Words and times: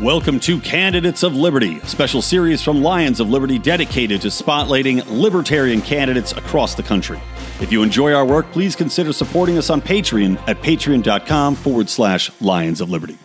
Welcome 0.00 0.38
to 0.40 0.60
Candidates 0.60 1.24
of 1.24 1.34
Liberty, 1.34 1.80
a 1.80 1.86
special 1.88 2.22
series 2.22 2.62
from 2.62 2.82
Lions 2.82 3.18
of 3.18 3.30
Liberty 3.30 3.58
dedicated 3.58 4.20
to 4.20 4.28
spotlighting 4.28 5.04
libertarian 5.10 5.82
candidates 5.82 6.30
across 6.30 6.76
the 6.76 6.84
country. 6.84 7.20
If 7.60 7.72
you 7.72 7.82
enjoy 7.82 8.12
our 8.12 8.24
work, 8.24 8.48
please 8.52 8.76
consider 8.76 9.12
supporting 9.12 9.58
us 9.58 9.70
on 9.70 9.82
Patreon 9.82 10.38
at 10.46 10.62
patreon.com 10.62 11.56
forward 11.56 11.90
slash 11.90 12.30
Lions 12.40 12.80
of 12.80 12.90
Liberty. 12.90 13.18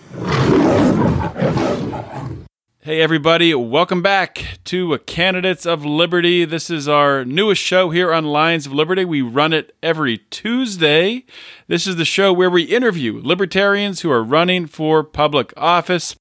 Hey, 2.79 3.01
everybody, 3.01 3.53
welcome 3.53 4.01
back 4.01 4.57
to 4.63 4.97
Candidates 5.05 5.67
of 5.67 5.85
Liberty. 5.85 6.43
This 6.43 6.71
is 6.71 6.87
our 6.87 7.23
newest 7.23 7.61
show 7.61 7.91
here 7.91 8.11
on 8.11 8.25
Lions 8.25 8.65
of 8.65 8.73
Liberty. 8.73 9.05
We 9.05 9.21
run 9.21 9.53
it 9.53 9.75
every 9.83 10.17
Tuesday. 10.17 11.25
This 11.67 11.85
is 11.85 11.97
the 11.97 12.03
show 12.03 12.33
where 12.33 12.49
we 12.49 12.63
interview 12.63 13.21
libertarians 13.23 14.01
who 14.01 14.09
are 14.09 14.23
running 14.23 14.65
for 14.65 15.03
public 15.03 15.53
office. 15.55 16.15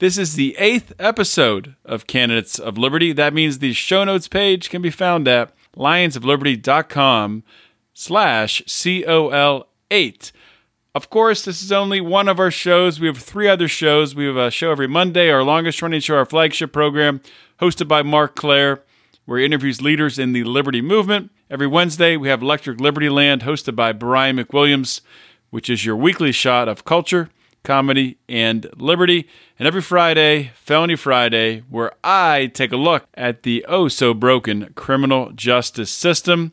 This 0.00 0.16
is 0.16 0.36
the 0.36 0.54
eighth 0.58 0.92
episode 1.00 1.74
of 1.84 2.06
Candidates 2.06 2.60
of 2.60 2.78
Liberty. 2.78 3.12
That 3.12 3.34
means 3.34 3.58
the 3.58 3.72
show 3.72 4.04
notes 4.04 4.28
page 4.28 4.70
can 4.70 4.80
be 4.80 4.90
found 4.90 5.26
at 5.26 5.52
lionsofliberty.com 5.76 7.42
slash 7.94 8.62
COL8. 8.62 10.32
Of 10.94 11.10
course, 11.10 11.44
this 11.44 11.60
is 11.60 11.72
only 11.72 12.00
one 12.00 12.28
of 12.28 12.38
our 12.38 12.52
shows. 12.52 13.00
We 13.00 13.08
have 13.08 13.18
three 13.18 13.48
other 13.48 13.66
shows. 13.66 14.14
We 14.14 14.26
have 14.26 14.36
a 14.36 14.52
show 14.52 14.70
every 14.70 14.86
Monday, 14.86 15.30
our 15.30 15.42
longest 15.42 15.82
running 15.82 16.00
show, 16.00 16.14
our 16.14 16.24
flagship 16.24 16.72
program, 16.72 17.20
hosted 17.60 17.88
by 17.88 18.02
Mark 18.02 18.36
Clair, 18.36 18.84
where 19.24 19.40
he 19.40 19.44
interviews 19.44 19.82
leaders 19.82 20.16
in 20.16 20.32
the 20.32 20.44
Liberty 20.44 20.80
movement. 20.80 21.32
Every 21.50 21.66
Wednesday, 21.66 22.16
we 22.16 22.28
have 22.28 22.40
Electric 22.40 22.80
Liberty 22.80 23.08
Land, 23.08 23.42
hosted 23.42 23.74
by 23.74 23.90
Brian 23.90 24.36
McWilliams, 24.36 25.00
which 25.50 25.68
is 25.68 25.84
your 25.84 25.96
weekly 25.96 26.30
shot 26.30 26.68
of 26.68 26.84
culture 26.84 27.30
comedy, 27.68 28.16
and 28.30 28.66
liberty. 28.78 29.28
And 29.58 29.68
every 29.68 29.82
Friday, 29.82 30.52
Felony 30.54 30.96
Friday, 30.96 31.64
where 31.68 31.92
I 32.02 32.50
take 32.54 32.72
a 32.72 32.78
look 32.78 33.06
at 33.12 33.42
the 33.42 33.62
oh 33.68 33.88
so 33.88 34.14
broken 34.14 34.72
criminal 34.74 35.32
justice 35.32 35.90
system. 35.90 36.52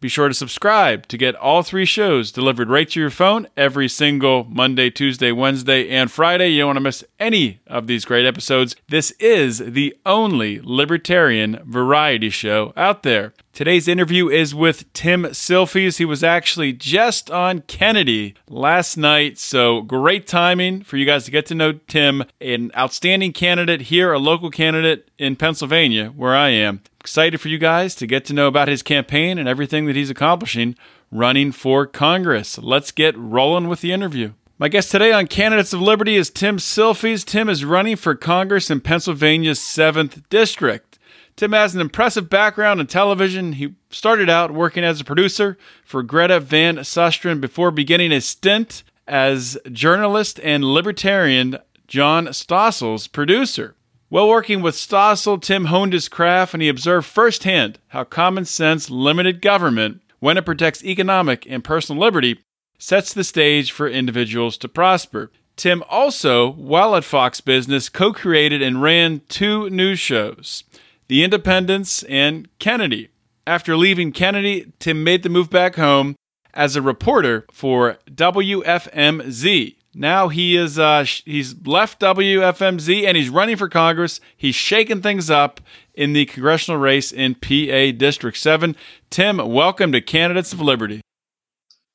Be 0.00 0.08
sure 0.08 0.28
to 0.28 0.34
subscribe 0.34 1.08
to 1.08 1.18
get 1.18 1.34
all 1.34 1.62
three 1.62 1.84
shows 1.84 2.32
delivered 2.32 2.70
right 2.70 2.88
to 2.88 2.98
your 2.98 3.10
phone 3.10 3.46
every 3.54 3.86
single 3.86 4.44
Monday, 4.44 4.88
Tuesday, 4.88 5.30
Wednesday, 5.30 5.90
and 5.90 6.10
Friday. 6.10 6.48
You 6.48 6.60
don't 6.60 6.68
want 6.68 6.76
to 6.78 6.80
miss 6.80 7.04
any 7.18 7.60
of 7.66 7.86
these 7.86 8.06
great 8.06 8.24
episodes. 8.24 8.76
This 8.88 9.10
is 9.20 9.58
the 9.58 9.94
only 10.06 10.58
libertarian 10.62 11.60
variety 11.66 12.30
show 12.30 12.72
out 12.78 13.02
there. 13.02 13.34
Today's 13.52 13.88
interview 13.88 14.30
is 14.30 14.54
with 14.54 14.90
Tim 14.94 15.24
Silfies. 15.24 15.98
He 15.98 16.06
was 16.06 16.24
actually 16.24 16.72
just 16.72 17.30
on 17.30 17.60
Kennedy 17.62 18.36
last 18.48 18.96
night, 18.96 19.36
so 19.38 19.82
great 19.82 20.26
timing 20.26 20.82
for 20.82 20.96
you 20.96 21.04
guys 21.04 21.24
to 21.26 21.30
get 21.30 21.44
to 21.46 21.54
know 21.54 21.72
Tim, 21.72 22.24
an 22.40 22.70
outstanding 22.74 23.34
candidate 23.34 23.82
here, 23.82 24.14
a 24.14 24.18
local 24.18 24.50
candidate 24.50 25.10
in 25.18 25.36
Pennsylvania, 25.36 26.06
where 26.08 26.34
I 26.34 26.48
am. 26.50 26.80
Excited 27.00 27.40
for 27.40 27.48
you 27.48 27.56
guys 27.56 27.94
to 27.94 28.06
get 28.06 28.26
to 28.26 28.34
know 28.34 28.46
about 28.46 28.68
his 28.68 28.82
campaign 28.82 29.38
and 29.38 29.48
everything 29.48 29.86
that 29.86 29.96
he's 29.96 30.10
accomplishing 30.10 30.76
running 31.10 31.50
for 31.50 31.86
Congress. 31.86 32.58
Let's 32.58 32.92
get 32.92 33.16
rolling 33.16 33.68
with 33.68 33.80
the 33.80 33.90
interview. 33.90 34.34
My 34.58 34.68
guest 34.68 34.90
today 34.90 35.10
on 35.10 35.26
Candidates 35.26 35.72
of 35.72 35.80
Liberty 35.80 36.16
is 36.16 36.28
Tim 36.28 36.58
Silfies. 36.58 37.24
Tim 37.24 37.48
is 37.48 37.64
running 37.64 37.96
for 37.96 38.14
Congress 38.14 38.70
in 38.70 38.82
Pennsylvania's 38.82 39.58
7th 39.58 40.28
District. 40.28 40.98
Tim 41.36 41.52
has 41.52 41.74
an 41.74 41.80
impressive 41.80 42.28
background 42.28 42.80
in 42.80 42.86
television. 42.86 43.54
He 43.54 43.76
started 43.88 44.28
out 44.28 44.50
working 44.50 44.84
as 44.84 45.00
a 45.00 45.04
producer 45.04 45.56
for 45.82 46.02
Greta 46.02 46.38
Van 46.38 46.76
Susteren 46.76 47.40
before 47.40 47.70
beginning 47.70 48.12
a 48.12 48.20
stint 48.20 48.82
as 49.08 49.56
journalist 49.72 50.38
and 50.44 50.62
libertarian 50.62 51.56
John 51.88 52.34
Stossel's 52.34 53.06
producer. 53.06 53.74
While 54.10 54.28
working 54.28 54.60
with 54.60 54.74
Stossel, 54.74 55.40
Tim 55.40 55.66
honed 55.66 55.92
his 55.92 56.08
craft 56.08 56.52
and 56.52 56.60
he 56.60 56.68
observed 56.68 57.06
firsthand 57.06 57.78
how 57.88 58.02
common 58.02 58.44
sense 58.44 58.90
limited 58.90 59.40
government, 59.40 60.02
when 60.18 60.36
it 60.36 60.44
protects 60.44 60.84
economic 60.84 61.46
and 61.48 61.62
personal 61.62 62.02
liberty, 62.02 62.40
sets 62.76 63.14
the 63.14 63.22
stage 63.22 63.70
for 63.70 63.88
individuals 63.88 64.58
to 64.58 64.68
prosper. 64.68 65.30
Tim 65.54 65.84
also, 65.88 66.50
while 66.50 66.96
at 66.96 67.04
Fox 67.04 67.40
Business, 67.40 67.88
co 67.88 68.12
created 68.12 68.60
and 68.62 68.82
ran 68.82 69.20
two 69.28 69.70
news 69.70 70.00
shows. 70.00 70.64
The 71.06 71.22
Independents 71.22 72.02
and 72.02 72.48
Kennedy. 72.58 73.10
After 73.46 73.76
leaving 73.76 74.10
Kennedy, 74.10 74.72
Tim 74.80 75.04
made 75.04 75.22
the 75.22 75.28
move 75.28 75.50
back 75.50 75.76
home 75.76 76.16
as 76.52 76.74
a 76.74 76.82
reporter 76.82 77.46
for 77.52 77.98
WFMZ. 78.10 79.76
Now 79.94 80.28
he 80.28 80.56
is 80.56 80.78
uh, 80.78 81.04
he's 81.04 81.54
left 81.66 82.00
WFMZ 82.00 83.04
and 83.04 83.16
he's 83.16 83.28
running 83.28 83.56
for 83.56 83.68
Congress. 83.68 84.20
He's 84.36 84.54
shaking 84.54 85.02
things 85.02 85.30
up 85.30 85.60
in 85.94 86.12
the 86.12 86.26
congressional 86.26 86.80
race 86.80 87.10
in 87.10 87.34
PA 87.34 87.96
District 87.96 88.36
7. 88.36 88.76
Tim, 89.10 89.38
welcome 89.38 89.90
to 89.92 90.00
Candidates 90.00 90.52
of 90.52 90.60
Liberty. 90.60 91.00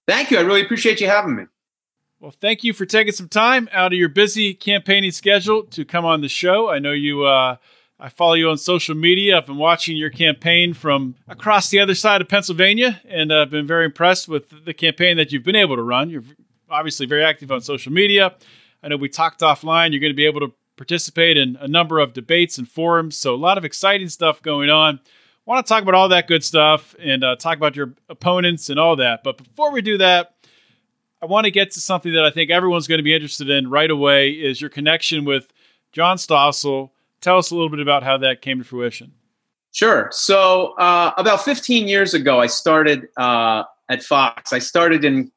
Thank 0.07 0.29
you. 0.29 0.37
I 0.37 0.41
really 0.41 0.61
appreciate 0.61 0.99
you 0.99 1.07
having 1.07 1.35
me. 1.35 1.45
Well, 2.19 2.31
thank 2.31 2.63
you 2.63 2.73
for 2.73 2.85
taking 2.85 3.13
some 3.13 3.29
time 3.29 3.69
out 3.71 3.93
of 3.93 3.99
your 3.99 4.09
busy 4.09 4.53
campaigning 4.53 5.11
schedule 5.11 5.63
to 5.63 5.85
come 5.85 6.05
on 6.05 6.21
the 6.21 6.29
show. 6.29 6.69
I 6.69 6.79
know 6.79 6.91
you 6.91 7.23
uh, 7.23 7.57
I 7.97 8.09
follow 8.09 8.33
you 8.33 8.49
on 8.49 8.57
social 8.57 8.95
media. 8.95 9.37
I've 9.37 9.45
been 9.45 9.57
watching 9.57 9.95
your 9.95 10.09
campaign 10.09 10.73
from 10.73 11.15
across 11.29 11.69
the 11.69 11.79
other 11.79 11.95
side 11.95 12.19
of 12.21 12.27
Pennsylvania, 12.27 13.01
and 13.07 13.33
I've 13.33 13.49
been 13.49 13.67
very 13.67 13.85
impressed 13.85 14.27
with 14.27 14.65
the 14.65 14.73
campaign 14.73 15.15
that 15.17 15.31
you've 15.31 15.43
been 15.43 15.55
able 15.55 15.77
to 15.77 15.81
run. 15.81 16.09
You're 16.09 16.23
obviously 16.69 17.05
very 17.05 17.23
active 17.23 17.51
on 17.51 17.61
social 17.61 17.91
media. 17.91 18.35
I 18.83 18.87
know 18.87 18.97
we 18.97 19.09
talked 19.09 19.41
offline. 19.41 19.91
You're 19.91 20.01
going 20.01 20.13
to 20.13 20.15
be 20.15 20.25
able 20.25 20.41
to 20.41 20.53
participate 20.77 21.37
in 21.37 21.57
a 21.59 21.67
number 21.67 21.99
of 21.99 22.13
debates 22.13 22.57
and 22.57 22.69
forums. 22.69 23.17
So, 23.17 23.33
a 23.33 23.37
lot 23.37 23.57
of 23.57 23.65
exciting 23.65 24.09
stuff 24.09 24.41
going 24.41 24.69
on. 24.69 24.99
Want 25.45 25.65
to 25.65 25.69
talk 25.69 25.83
about 25.83 25.93
all 25.93 26.09
that 26.09 26.27
good 26.27 26.43
stuff 26.43 26.95
and 26.99 27.23
uh, 27.23 27.35
talk 27.35 27.57
about 27.57 27.75
your 27.75 27.93
opponents 28.09 28.69
and 28.69 28.79
all 28.79 28.95
that. 28.95 29.23
But 29.23 29.37
before 29.37 29.71
we 29.71 29.81
do 29.81 29.97
that, 29.99 30.33
I 31.21 31.27
want 31.27 31.45
to 31.45 31.51
get 31.51 31.71
to 31.71 31.79
something 31.79 32.13
that 32.13 32.23
I 32.23 32.31
think 32.31 32.49
everyone's 32.49 32.87
going 32.87 32.97
to 32.97 33.03
be 33.03 33.13
interested 33.13 33.49
in 33.49 33.69
right 33.69 33.89
away 33.89 34.31
is 34.31 34.59
your 34.59 34.71
connection 34.71 35.23
with 35.23 35.47
John 35.91 36.17
Stossel 36.17 36.89
tell 37.21 37.37
us 37.37 37.51
a 37.51 37.55
little 37.55 37.69
bit 37.69 37.79
about 37.79 38.03
how 38.03 38.17
that 38.17 38.41
came 38.41 38.59
to 38.59 38.63
fruition. 38.63 39.11
Sure. 39.71 40.09
So 40.11 40.73
uh, 40.77 41.11
about 41.17 41.43
15 41.43 41.87
years 41.87 42.13
ago, 42.13 42.39
I 42.39 42.47
started 42.47 43.07
uh, 43.17 43.63
at 43.89 44.03
Fox. 44.03 44.53
I 44.53 44.59
started 44.59 45.03
in 45.03 45.31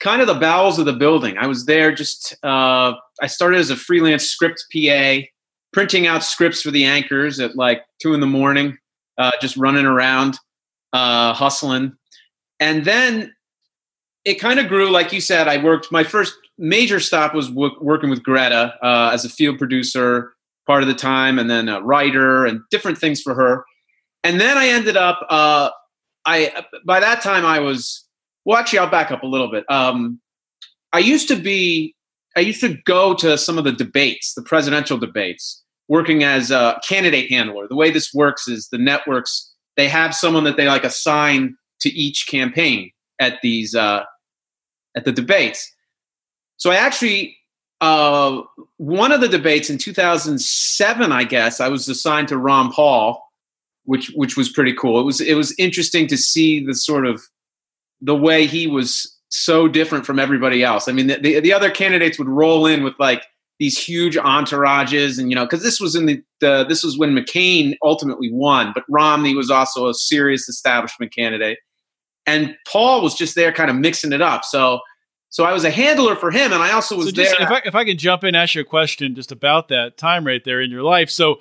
kind 0.00 0.20
of 0.20 0.26
the 0.26 0.34
bowels 0.34 0.78
of 0.78 0.86
the 0.86 0.92
building. 0.92 1.38
I 1.38 1.46
was 1.46 1.66
there 1.66 1.94
just. 1.94 2.36
Uh, 2.42 2.94
I 3.20 3.26
started 3.26 3.58
as 3.58 3.70
a 3.70 3.76
freelance 3.76 4.24
script 4.24 4.64
PA, 4.72 5.18
printing 5.72 6.06
out 6.06 6.22
scripts 6.22 6.62
for 6.62 6.70
the 6.70 6.84
anchors 6.84 7.40
at 7.40 7.56
like 7.56 7.82
two 8.00 8.14
in 8.14 8.20
the 8.20 8.26
morning, 8.26 8.76
uh, 9.18 9.32
just 9.40 9.56
running 9.56 9.86
around, 9.86 10.38
uh, 10.92 11.32
hustling, 11.32 11.96
and 12.60 12.84
then 12.84 13.34
it 14.24 14.34
kind 14.34 14.58
of 14.58 14.68
grew. 14.68 14.90
Like 14.90 15.12
you 15.12 15.20
said, 15.20 15.48
I 15.48 15.62
worked. 15.62 15.90
My 15.90 16.04
first 16.04 16.34
major 16.58 17.00
stop 17.00 17.34
was 17.34 17.48
w- 17.48 17.76
working 17.80 18.10
with 18.10 18.22
Greta 18.22 18.74
uh, 18.82 19.10
as 19.12 19.24
a 19.24 19.28
field 19.28 19.58
producer 19.58 20.32
part 20.66 20.82
of 20.82 20.88
the 20.88 20.94
time, 20.94 21.38
and 21.38 21.48
then 21.48 21.68
a 21.68 21.80
writer 21.80 22.44
and 22.44 22.60
different 22.70 22.98
things 22.98 23.22
for 23.22 23.34
her. 23.34 23.64
And 24.24 24.40
then 24.40 24.58
I 24.58 24.68
ended 24.68 24.96
up. 24.96 25.24
Uh, 25.30 25.70
I 26.26 26.64
by 26.84 27.00
that 27.00 27.22
time 27.22 27.46
I 27.46 27.60
was. 27.60 28.02
Well, 28.46 28.56
actually, 28.56 28.78
I'll 28.78 28.90
back 28.90 29.10
up 29.10 29.24
a 29.24 29.26
little 29.26 29.50
bit. 29.50 29.64
Um, 29.68 30.20
I 30.92 31.00
used 31.00 31.28
to 31.28 31.36
be. 31.36 31.94
I 32.36 32.40
used 32.40 32.60
to 32.60 32.76
go 32.84 33.14
to 33.14 33.36
some 33.36 33.58
of 33.58 33.64
the 33.64 33.72
debates, 33.72 34.34
the 34.34 34.42
presidential 34.42 34.98
debates, 34.98 35.62
working 35.88 36.22
as 36.22 36.50
a 36.50 36.78
candidate 36.86 37.30
handler. 37.30 37.66
The 37.66 37.76
way 37.76 37.90
this 37.90 38.14
works 38.14 38.46
is 38.46 38.68
the 38.68 38.78
networks 38.78 39.52
they 39.76 39.88
have 39.88 40.14
someone 40.14 40.44
that 40.44 40.56
they 40.56 40.66
like 40.66 40.84
assign 40.84 41.56
to 41.80 41.90
each 41.90 42.26
campaign 42.28 42.92
at 43.20 43.40
these 43.42 43.74
uh, 43.74 44.04
at 44.96 45.04
the 45.04 45.12
debates. 45.12 45.70
So 46.56 46.70
I 46.70 46.76
actually 46.76 47.36
uh, 47.80 48.42
one 48.76 49.12
of 49.12 49.20
the 49.20 49.28
debates 49.28 49.68
in 49.68 49.76
2007, 49.76 51.12
I 51.12 51.24
guess, 51.24 51.60
I 51.60 51.68
was 51.68 51.88
assigned 51.88 52.28
to 52.28 52.38
Ron 52.38 52.72
Paul, 52.72 53.22
which 53.84 54.12
which 54.14 54.36
was 54.36 54.48
pretty 54.48 54.72
cool. 54.72 55.00
It 55.00 55.04
was 55.04 55.20
it 55.20 55.34
was 55.34 55.54
interesting 55.58 56.06
to 56.08 56.16
see 56.16 56.64
the 56.64 56.74
sort 56.74 57.06
of 57.06 57.22
the 58.00 58.16
way 58.16 58.46
he 58.46 58.66
was 58.66 59.16
so 59.28 59.68
different 59.68 60.06
from 60.06 60.18
everybody 60.18 60.62
else. 60.62 60.88
I 60.88 60.92
mean, 60.92 61.08
the, 61.08 61.16
the, 61.18 61.40
the 61.40 61.52
other 61.52 61.70
candidates 61.70 62.18
would 62.18 62.28
roll 62.28 62.66
in 62.66 62.82
with 62.82 62.94
like 62.98 63.24
these 63.58 63.78
huge 63.78 64.16
entourages, 64.16 65.18
and 65.18 65.30
you 65.30 65.34
know, 65.34 65.44
because 65.44 65.62
this 65.62 65.80
was 65.80 65.94
in 65.94 66.06
the, 66.06 66.22
the 66.40 66.64
this 66.68 66.82
was 66.82 66.98
when 66.98 67.14
McCain 67.14 67.74
ultimately 67.82 68.30
won, 68.32 68.72
but 68.74 68.84
Romney 68.88 69.34
was 69.34 69.50
also 69.50 69.88
a 69.88 69.94
serious 69.94 70.48
establishment 70.48 71.14
candidate, 71.14 71.58
and 72.26 72.54
Paul 72.70 73.02
was 73.02 73.14
just 73.14 73.34
there, 73.34 73.52
kind 73.52 73.70
of 73.70 73.76
mixing 73.76 74.12
it 74.12 74.20
up. 74.20 74.44
So 74.44 74.80
so 75.30 75.44
I 75.44 75.52
was 75.52 75.64
a 75.64 75.70
handler 75.70 76.16
for 76.16 76.30
him, 76.30 76.52
and 76.52 76.62
I 76.62 76.72
also 76.72 76.96
was 76.96 77.06
so 77.06 77.12
just, 77.12 77.36
there. 77.36 77.46
If 77.46 77.52
I, 77.52 77.62
if 77.66 77.74
I 77.74 77.84
can 77.84 77.98
jump 77.98 78.24
in, 78.24 78.34
ask 78.34 78.54
you 78.54 78.60
a 78.60 78.64
question 78.64 79.14
just 79.14 79.32
about 79.32 79.68
that 79.68 79.96
time 79.96 80.26
right 80.26 80.42
there 80.44 80.60
in 80.60 80.70
your 80.70 80.82
life. 80.82 81.10
So 81.10 81.40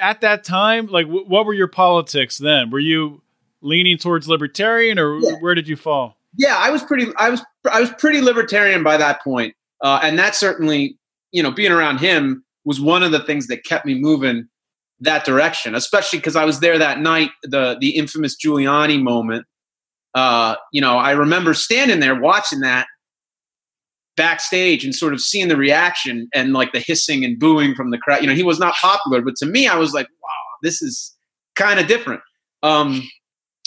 at 0.00 0.20
that 0.20 0.44
time, 0.44 0.86
like, 0.86 1.06
w- 1.06 1.26
what 1.26 1.46
were 1.46 1.54
your 1.54 1.68
politics 1.68 2.38
then? 2.38 2.70
Were 2.70 2.78
you 2.78 3.22
leaning 3.62 3.98
towards 3.98 4.28
libertarian, 4.28 4.98
or 4.98 5.18
yeah. 5.18 5.32
where 5.40 5.54
did 5.54 5.68
you 5.68 5.76
fall? 5.76 6.16
Yeah, 6.36 6.56
I 6.56 6.70
was 6.70 6.82
pretty. 6.82 7.06
I 7.16 7.30
was 7.30 7.42
I 7.70 7.80
was 7.80 7.90
pretty 7.92 8.20
libertarian 8.20 8.82
by 8.82 8.96
that 8.96 9.22
point, 9.22 9.54
uh, 9.82 10.00
and 10.02 10.18
that 10.18 10.34
certainly, 10.34 10.98
you 11.32 11.42
know, 11.42 11.50
being 11.50 11.72
around 11.72 11.98
him 11.98 12.44
was 12.64 12.80
one 12.80 13.02
of 13.02 13.12
the 13.12 13.20
things 13.20 13.46
that 13.46 13.64
kept 13.64 13.86
me 13.86 13.94
moving 13.94 14.48
that 15.00 15.24
direction, 15.24 15.74
especially 15.74 16.18
because 16.18 16.36
I 16.36 16.44
was 16.44 16.60
there 16.60 16.78
that 16.78 17.00
night, 17.00 17.30
the 17.42 17.76
the 17.80 17.90
infamous 17.90 18.36
Giuliani 18.36 19.02
moment. 19.02 19.46
Uh, 20.14 20.56
you 20.72 20.80
know, 20.80 20.96
I 20.96 21.12
remember 21.12 21.52
standing 21.52 22.00
there 22.00 22.18
watching 22.18 22.60
that 22.60 22.86
backstage 24.16 24.84
and 24.84 24.94
sort 24.94 25.12
of 25.12 25.20
seeing 25.20 25.48
the 25.48 25.56
reaction 25.56 26.28
and 26.34 26.54
like 26.54 26.72
the 26.72 26.80
hissing 26.80 27.24
and 27.24 27.38
booing 27.38 27.74
from 27.74 27.90
the 27.90 27.98
crowd. 27.98 28.22
You 28.22 28.26
know, 28.26 28.34
he 28.34 28.42
was 28.42 28.58
not 28.58 28.74
popular, 28.74 29.20
but 29.20 29.36
to 29.36 29.46
me, 29.46 29.66
I 29.66 29.76
was 29.76 29.92
like, 29.92 30.08
wow, 30.22 30.56
this 30.62 30.80
is 30.80 31.14
kind 31.54 31.78
of 31.78 31.86
different. 31.86 32.22
Um, 32.62 33.06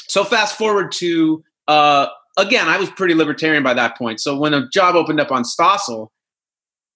so 0.09 0.23
fast 0.23 0.57
forward 0.57 0.91
to 0.93 1.43
uh, 1.67 2.07
again, 2.37 2.67
I 2.67 2.77
was 2.77 2.89
pretty 2.89 3.13
libertarian 3.13 3.63
by 3.63 3.73
that 3.75 3.97
point. 3.97 4.19
So 4.19 4.37
when 4.37 4.53
a 4.53 4.67
job 4.69 4.95
opened 4.95 5.19
up 5.19 5.31
on 5.31 5.43
Stossel, 5.43 6.07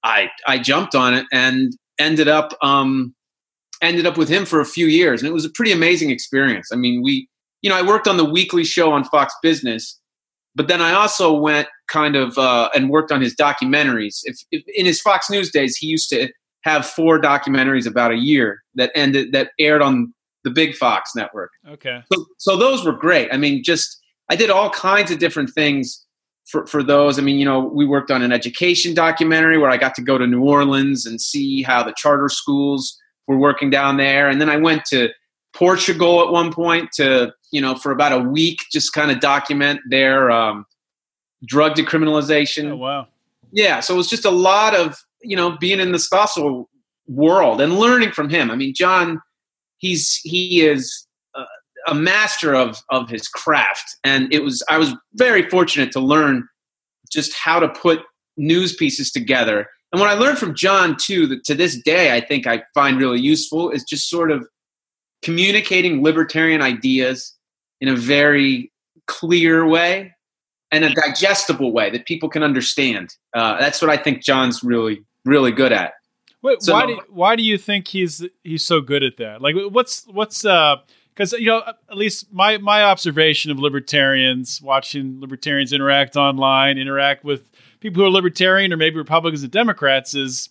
I 0.03 0.29
I 0.47 0.57
jumped 0.59 0.95
on 0.95 1.13
it 1.13 1.25
and 1.31 1.73
ended 1.99 2.27
up 2.27 2.57
um, 2.61 3.13
ended 3.81 4.05
up 4.05 4.17
with 4.17 4.29
him 4.29 4.45
for 4.45 4.59
a 4.59 4.65
few 4.65 4.87
years, 4.87 5.21
and 5.21 5.29
it 5.29 5.33
was 5.33 5.45
a 5.45 5.49
pretty 5.49 5.71
amazing 5.71 6.09
experience. 6.09 6.69
I 6.71 6.75
mean, 6.75 7.01
we 7.03 7.27
you 7.61 7.69
know 7.69 7.77
I 7.77 7.81
worked 7.81 8.07
on 8.07 8.17
the 8.17 8.25
weekly 8.25 8.63
show 8.63 8.91
on 8.91 9.03
Fox 9.05 9.33
Business, 9.41 9.99
but 10.55 10.67
then 10.67 10.81
I 10.81 10.93
also 10.93 11.33
went 11.33 11.67
kind 11.87 12.15
of 12.15 12.37
uh, 12.37 12.69
and 12.75 12.89
worked 12.89 13.11
on 13.11 13.21
his 13.21 13.35
documentaries. 13.35 14.21
If, 14.23 14.37
if 14.51 14.63
in 14.75 14.85
his 14.85 14.99
Fox 15.01 15.29
News 15.29 15.51
days, 15.51 15.77
he 15.77 15.87
used 15.87 16.09
to 16.09 16.29
have 16.63 16.85
four 16.85 17.19
documentaries 17.19 17.85
about 17.85 18.11
a 18.11 18.17
year 18.17 18.63
that 18.75 18.91
ended 18.95 19.33
that 19.33 19.51
aired 19.59 19.81
on 19.81 20.13
the 20.43 20.51
big 20.51 20.75
Fox 20.75 21.15
network. 21.15 21.51
Okay. 21.67 22.03
So, 22.11 22.25
so 22.37 22.57
those 22.57 22.85
were 22.85 22.93
great. 22.93 23.29
I 23.31 23.37
mean, 23.37 23.63
just 23.63 24.01
I 24.29 24.35
did 24.35 24.49
all 24.49 24.69
kinds 24.69 25.11
of 25.11 25.19
different 25.19 25.49
things 25.51 26.05
for, 26.45 26.65
for 26.65 26.83
those. 26.83 27.17
I 27.17 27.21
mean, 27.21 27.39
you 27.39 27.45
know, 27.45 27.59
we 27.59 27.85
worked 27.85 28.11
on 28.11 28.21
an 28.21 28.31
education 28.31 28.93
documentary 28.93 29.57
where 29.57 29.69
I 29.69 29.77
got 29.77 29.95
to 29.95 30.01
go 30.01 30.17
to 30.17 30.27
New 30.27 30.43
Orleans 30.43 31.05
and 31.05 31.21
see 31.21 31.61
how 31.63 31.83
the 31.83 31.93
charter 31.95 32.29
schools 32.29 32.99
were 33.27 33.37
working 33.37 33.69
down 33.69 33.97
there. 33.97 34.27
And 34.27 34.41
then 34.41 34.49
I 34.49 34.57
went 34.57 34.85
to 34.85 35.09
Portugal 35.53 36.21
at 36.25 36.31
one 36.31 36.51
point 36.51 36.91
to, 36.93 37.33
you 37.51 37.61
know, 37.61 37.75
for 37.75 37.91
about 37.91 38.11
a 38.11 38.19
week, 38.19 38.59
just 38.71 38.91
kind 38.93 39.11
of 39.11 39.19
document 39.19 39.79
their 39.89 40.31
um, 40.31 40.65
drug 41.45 41.75
decriminalization. 41.75 42.71
Oh, 42.71 42.75
wow. 42.75 43.07
Yeah. 43.51 43.79
So 43.79 43.93
it 43.93 43.97
was 43.97 44.09
just 44.09 44.25
a 44.25 44.31
lot 44.31 44.75
of, 44.75 44.97
you 45.21 45.37
know, 45.37 45.57
being 45.57 45.79
in 45.79 45.91
the 45.91 45.99
Stossel 45.99 46.65
world 47.07 47.61
and 47.61 47.77
learning 47.77 48.11
from 48.11 48.29
him. 48.29 48.49
I 48.49 48.55
mean, 48.55 48.73
John, 48.73 49.21
he's, 49.83 50.19
he 50.23 50.61
is 50.61 51.07
a 51.87 51.93
master 51.93 52.55
of 52.55 52.81
of 52.89 53.09
his 53.09 53.27
craft, 53.27 53.97
and 54.03 54.33
it 54.33 54.43
was 54.43 54.63
I 54.69 54.77
was 54.77 54.93
very 55.15 55.49
fortunate 55.49 55.91
to 55.93 55.99
learn 55.99 56.47
just 57.11 57.33
how 57.35 57.59
to 57.59 57.69
put 57.69 57.99
news 58.37 58.75
pieces 58.75 59.11
together. 59.11 59.67
And 59.91 59.99
what 59.99 60.09
I 60.09 60.13
learned 60.13 60.39
from 60.39 60.55
John 60.55 60.95
too, 60.99 61.27
that 61.27 61.43
to 61.45 61.53
this 61.53 61.79
day 61.83 62.15
I 62.15 62.21
think 62.21 62.47
I 62.47 62.63
find 62.73 62.97
really 62.97 63.19
useful, 63.19 63.69
is 63.69 63.83
just 63.83 64.09
sort 64.09 64.31
of 64.31 64.47
communicating 65.23 66.03
libertarian 66.03 66.61
ideas 66.61 67.35
in 67.79 67.89
a 67.89 67.95
very 67.95 68.71
clear 69.07 69.67
way 69.67 70.13
and 70.71 70.83
a 70.83 70.93
digestible 70.93 71.71
way 71.71 71.91
that 71.91 72.05
people 72.05 72.29
can 72.29 72.43
understand. 72.43 73.13
Uh, 73.35 73.59
that's 73.59 73.81
what 73.81 73.91
I 73.91 73.97
think 73.97 74.23
John's 74.23 74.63
really 74.63 75.03
really 75.25 75.51
good 75.51 75.71
at. 75.71 75.93
Wait, 76.43 76.61
so, 76.61 76.73
why 76.73 76.85
do 76.85 76.99
why 77.09 77.35
do 77.35 77.41
you 77.41 77.57
think 77.57 77.87
he's 77.87 78.23
he's 78.43 78.65
so 78.65 78.81
good 78.81 79.01
at 79.01 79.17
that? 79.17 79.41
Like, 79.41 79.55
what's 79.71 80.05
what's 80.07 80.45
uh 80.45 80.75
because 81.13 81.31
you 81.33 81.47
know 81.47 81.63
at 81.65 81.97
least 81.97 82.31
my 82.31 82.57
my 82.57 82.83
observation 82.83 83.49
of 83.49 83.59
libertarians 83.59 84.61
watching 84.61 85.19
libertarians 85.19 85.71
interact 85.73 86.15
online 86.15 86.77
interact 86.77 87.23
with 87.23 87.49
people 87.79 88.01
who 88.01 88.07
are 88.07 88.11
libertarian 88.11 88.73
or 88.73 88.77
maybe 88.77 88.97
republicans 88.97 89.43
and 89.43 89.51
democrats 89.51 90.15
is 90.15 90.49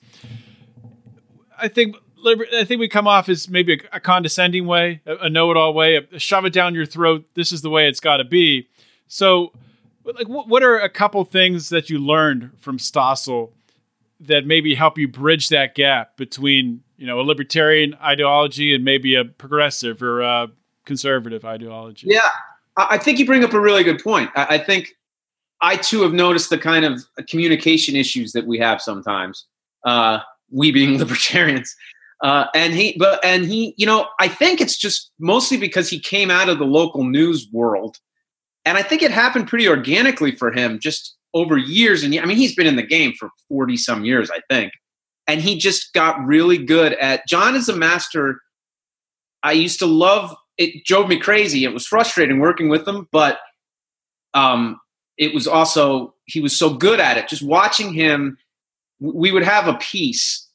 i 1.59 1.67
think 1.67 1.97
I 2.25 2.65
think 2.65 2.79
we 2.79 2.89
come 2.89 3.09
off 3.09 3.29
as 3.29 3.49
maybe 3.49 3.75
a, 3.75 3.97
a 3.97 4.00
condescending 4.00 4.65
way, 4.65 5.00
a, 5.06 5.17
a, 5.23 5.29
know-it-all 5.29 5.75
way, 5.75 5.97
a, 5.97 6.03
a, 6.12 6.19
shove 6.21 6.44
it 6.44 6.53
down 6.53 6.73
your 6.73 6.87
throat. 6.87 7.25
This 7.35 7.50
is 7.50 7.62
the 7.62 7.69
way 7.69 7.89
it's 7.89 7.99
got 7.99 8.19
to 8.19 8.25
be. 8.25 8.69
So, 9.09 9.53
like, 10.05 10.29
what, 10.29 10.47
what 10.47 10.62
are 10.62 10.79
a 10.79 10.89
couple 10.89 11.25
things 11.25 11.69
that 11.71 11.91
you 11.91 11.99
learned 11.99 12.53
from 12.61 12.79
Stossel 12.79 13.50
that 14.23 14.47
maybe 14.47 14.75
help 14.75 14.99
you 14.99 15.09
bridge 15.09 15.49
that 15.49 15.75
gap 15.75 16.17
between 16.17 16.83
you 16.97 17.07
know 17.07 17.21
a 17.21 17.23
libertarian 17.23 17.95
ideology 18.03 18.75
and 18.75 18.85
maybe 18.85 19.15
a 19.15 19.25
progressive 19.25 20.03
or 20.03 20.23
a 20.23 20.49
conservative 20.85 21.45
ideology. 21.45 22.09
Yeah, 22.11 22.29
I 22.77 22.99
think 22.99 23.19
you 23.19 23.27
bring 23.27 23.45
up 23.45 23.53
a 23.53 23.61
really 23.61 23.85
good 23.85 24.03
point. 24.03 24.31
I 24.35 24.59
think 24.59 24.95
I 25.61 25.77
too 25.77 26.03
have 26.03 26.13
noticed 26.13 26.51
the 26.51 26.59
kind 26.59 26.85
of 26.85 27.05
communication 27.29 27.97
issues 27.97 28.33
that 28.33 28.47
we 28.47 28.59
have 28.59 28.81
sometimes. 28.81 29.47
Uh, 29.85 30.21
we 30.51 30.71
being 30.71 30.99
libertarians. 30.99 31.75
Uh, 32.23 32.47
and 32.55 32.73
he, 32.73 32.95
but 32.99 33.25
and 33.25 33.45
he, 33.45 33.75
you 33.77 33.85
know, 33.85 34.07
I 34.21 34.29
think 34.29 34.61
it's 34.61 34.77
just 34.77 35.11
mostly 35.19 35.57
because 35.57 35.89
he 35.89 35.99
came 35.99 36.31
out 36.31 36.49
of 36.49 36.59
the 36.59 36.65
local 36.65 37.03
news 37.03 37.49
world, 37.53 37.99
and 38.65 38.79
I 38.79 38.83
think 38.83 39.03
it 39.03 39.11
happened 39.11 39.49
pretty 39.49 39.67
organically 39.67 40.31
for 40.31 40.53
him, 40.53 40.79
just 40.79 41.17
over 41.34 41.56
years. 41.56 42.02
And 42.02 42.19
I 42.19 42.25
mean, 42.25 42.37
he's 42.37 42.55
been 42.55 42.67
in 42.67 42.76
the 42.76 42.82
game 42.82 43.12
for 43.19 43.31
forty 43.49 43.76
some 43.76 44.05
years, 44.05 44.31
I 44.31 44.40
think, 44.52 44.73
and 45.26 45.40
he 45.40 45.56
just 45.56 45.93
got 45.93 46.25
really 46.25 46.58
good 46.58 46.94
at. 46.94 47.26
John 47.29 47.55
is 47.55 47.69
a 47.69 47.76
master. 47.76 48.40
I 49.43 49.52
used 49.52 49.79
to 49.81 49.87
love. 49.87 50.34
It 50.58 50.84
drove 50.84 51.08
me 51.08 51.19
crazy. 51.19 51.64
It 51.64 51.73
was 51.73 51.87
frustrating 51.87 52.38
working 52.38 52.69
with 52.69 52.87
him, 52.87 53.08
but 53.11 53.38
um, 54.34 54.81
it 55.19 55.34
was 55.34 55.46
also 55.46 56.14
he 56.26 56.40
was 56.40 56.56
so 56.56 56.75
good 56.75 57.00
at 57.00 57.17
it. 57.17 57.29
Just 57.29 57.43
watching 57.43 57.93
him, 57.93 58.38
we 59.00 59.32
would 59.32 59.44
have 59.44 59.69
a 59.69 59.75
piece, 59.75 60.49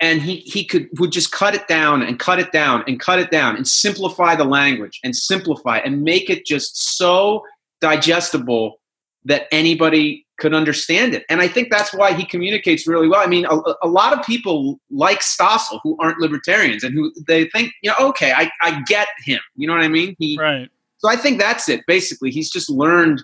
and 0.00 0.22
he 0.22 0.36
he 0.36 0.64
could 0.64 0.88
would 0.98 1.12
just 1.12 1.32
cut 1.32 1.54
it 1.54 1.66
down 1.68 2.02
and 2.02 2.18
cut 2.18 2.38
it 2.38 2.52
down 2.52 2.84
and 2.86 3.00
cut 3.00 3.18
it 3.18 3.30
down 3.30 3.56
and 3.56 3.66
simplify 3.66 4.34
the 4.34 4.44
language 4.44 5.00
and 5.02 5.16
simplify 5.16 5.78
and 5.78 6.02
make 6.02 6.30
it 6.30 6.46
just 6.46 6.96
so 6.96 7.44
digestible 7.80 8.79
that 9.24 9.46
anybody 9.52 10.26
could 10.38 10.54
understand 10.54 11.14
it. 11.14 11.24
And 11.28 11.40
I 11.40 11.48
think 11.48 11.70
that's 11.70 11.92
why 11.92 12.14
he 12.14 12.24
communicates 12.24 12.86
really 12.86 13.06
well. 13.06 13.20
I 13.20 13.26
mean, 13.26 13.44
a, 13.44 13.60
a, 13.82 13.88
lot 13.88 14.18
of 14.18 14.24
people 14.24 14.80
like 14.90 15.20
Stossel 15.20 15.80
who 15.82 15.96
aren't 16.00 16.18
libertarians 16.18 16.82
and 16.82 16.94
who 16.94 17.12
they 17.26 17.44
think, 17.50 17.72
you 17.82 17.90
know, 17.90 18.08
okay, 18.08 18.32
I, 18.32 18.50
I 18.62 18.80
get 18.86 19.08
him. 19.24 19.40
You 19.54 19.68
know 19.68 19.74
what 19.74 19.82
I 19.82 19.88
mean? 19.88 20.16
He, 20.18 20.38
right. 20.40 20.70
So 20.98 21.10
I 21.10 21.16
think 21.16 21.38
that's 21.38 21.68
it. 21.68 21.82
Basically, 21.86 22.30
he's 22.30 22.50
just 22.50 22.70
learned 22.70 23.22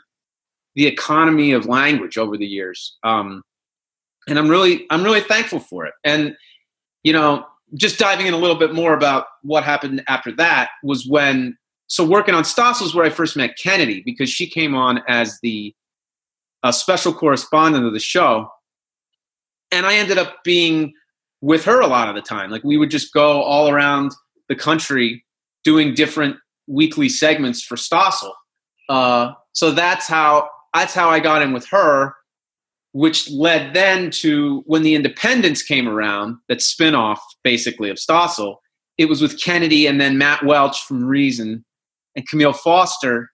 the 0.75 0.87
economy 0.87 1.53
of 1.53 1.67
language 1.67 2.19
over 2.19 2.37
the 2.37 2.47
years, 2.47 2.97
um, 3.03 3.43
and 4.29 4.39
I'm 4.39 4.49
really, 4.49 4.87
I'm 4.91 5.03
really 5.03 5.21
thankful 5.21 5.61
for 5.61 5.87
it. 5.87 5.93
And 6.03 6.37
you 7.03 7.13
know, 7.13 7.47
just 7.75 7.99
diving 7.99 8.27
in 8.27 8.35
a 8.35 8.39
little 8.39 8.57
bit 8.57 8.75
more 8.75 8.95
about 8.95 9.27
what 9.43 9.63
happened 9.63 10.03
after 10.09 10.33
that 10.33 10.71
was 10.83 11.07
when. 11.07 11.57
So 11.87 12.05
working 12.05 12.35
on 12.35 12.43
Stossel 12.43 12.83
is 12.83 12.95
where 12.95 13.05
I 13.05 13.11
first 13.11 13.37
met 13.37 13.57
Kennedy 13.57 14.03
because 14.05 14.29
she 14.29 14.49
came 14.49 14.75
on 14.75 15.03
as 15.07 15.39
the 15.41 15.73
a 16.69 16.73
special 16.73 17.13
correspondent 17.13 17.85
of 17.85 17.93
the 17.93 18.01
show. 18.01 18.49
And 19.71 19.87
I 19.87 19.97
ended 19.97 20.19
up 20.19 20.45
being 20.45 20.93
with 21.41 21.65
her 21.65 21.81
a 21.81 21.87
lot 21.87 22.09
of 22.09 22.15
the 22.15 22.23
time. 22.23 22.51
Like 22.51 22.65
we 22.65 22.77
would 22.77 22.91
just 22.91 23.13
go 23.13 23.43
all 23.43 23.69
around 23.69 24.13
the 24.49 24.57
country 24.57 25.25
doing 25.65 25.95
different 25.95 26.37
weekly 26.67 27.09
segments 27.09 27.63
for 27.63 27.77
Stossel. 27.77 28.33
Uh, 28.89 29.33
so 29.53 29.71
that's 29.71 30.07
how 30.07 30.49
that's 30.75 30.95
how 30.95 31.09
I 31.09 31.21
got 31.21 31.43
in 31.43 31.53
with 31.53 31.67
her, 31.69 32.15
which 32.93 33.31
led 33.31 33.75
then 33.75 34.11
to 34.11 34.63
when 34.67 34.83
the 34.83 34.95
Independents 34.95 35.63
came 35.63 35.89
around, 35.89 36.37
that 36.49 36.59
spinoff 36.59 37.19
basically 37.43 37.91
of 37.91 37.97
Stossel. 37.97 38.57
It 38.99 39.09
was 39.09 39.21
with 39.21 39.41
Kennedy 39.41 39.87
and 39.87 40.01
then 40.01 40.19
Matt 40.19 40.45
Welch 40.45 40.83
from 40.83 41.05
Reason 41.05 41.65
and 42.15 42.29
Kmele 42.29 42.57
Foster, 42.57 43.31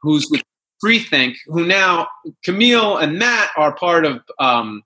who's 0.00 0.26
with 0.30 0.42
Freethink, 0.84 1.36
who 1.46 1.66
now 1.66 2.08
Kmele 2.46 3.02
and 3.02 3.18
Matt 3.18 3.50
are 3.56 3.74
part 3.74 4.04
of 4.04 4.20
um, 4.38 4.82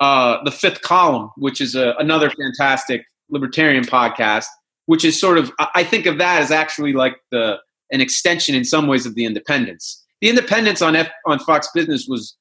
uh, 0.00 0.42
the 0.44 0.50
Fifth 0.50 0.82
Column, 0.82 1.30
which 1.36 1.60
is 1.60 1.74
a, 1.74 1.94
another 1.98 2.30
fantastic 2.30 3.04
libertarian 3.30 3.84
podcast. 3.84 4.46
Which 4.86 5.04
is 5.04 5.20
sort 5.20 5.36
of 5.36 5.50
I 5.74 5.82
think 5.82 6.06
of 6.06 6.18
that 6.18 6.40
as 6.42 6.52
actually 6.52 6.92
like 6.92 7.16
the 7.32 7.58
an 7.90 8.00
extension 8.00 8.54
in 8.54 8.64
some 8.64 8.86
ways 8.86 9.04
of 9.04 9.16
the 9.16 9.24
Independents. 9.24 10.04
The 10.20 10.28
Independents 10.28 10.80
on 10.80 10.94
F, 10.94 11.08
on 11.26 11.38
Fox 11.40 11.68
Business 11.74 12.06
was 12.08 12.36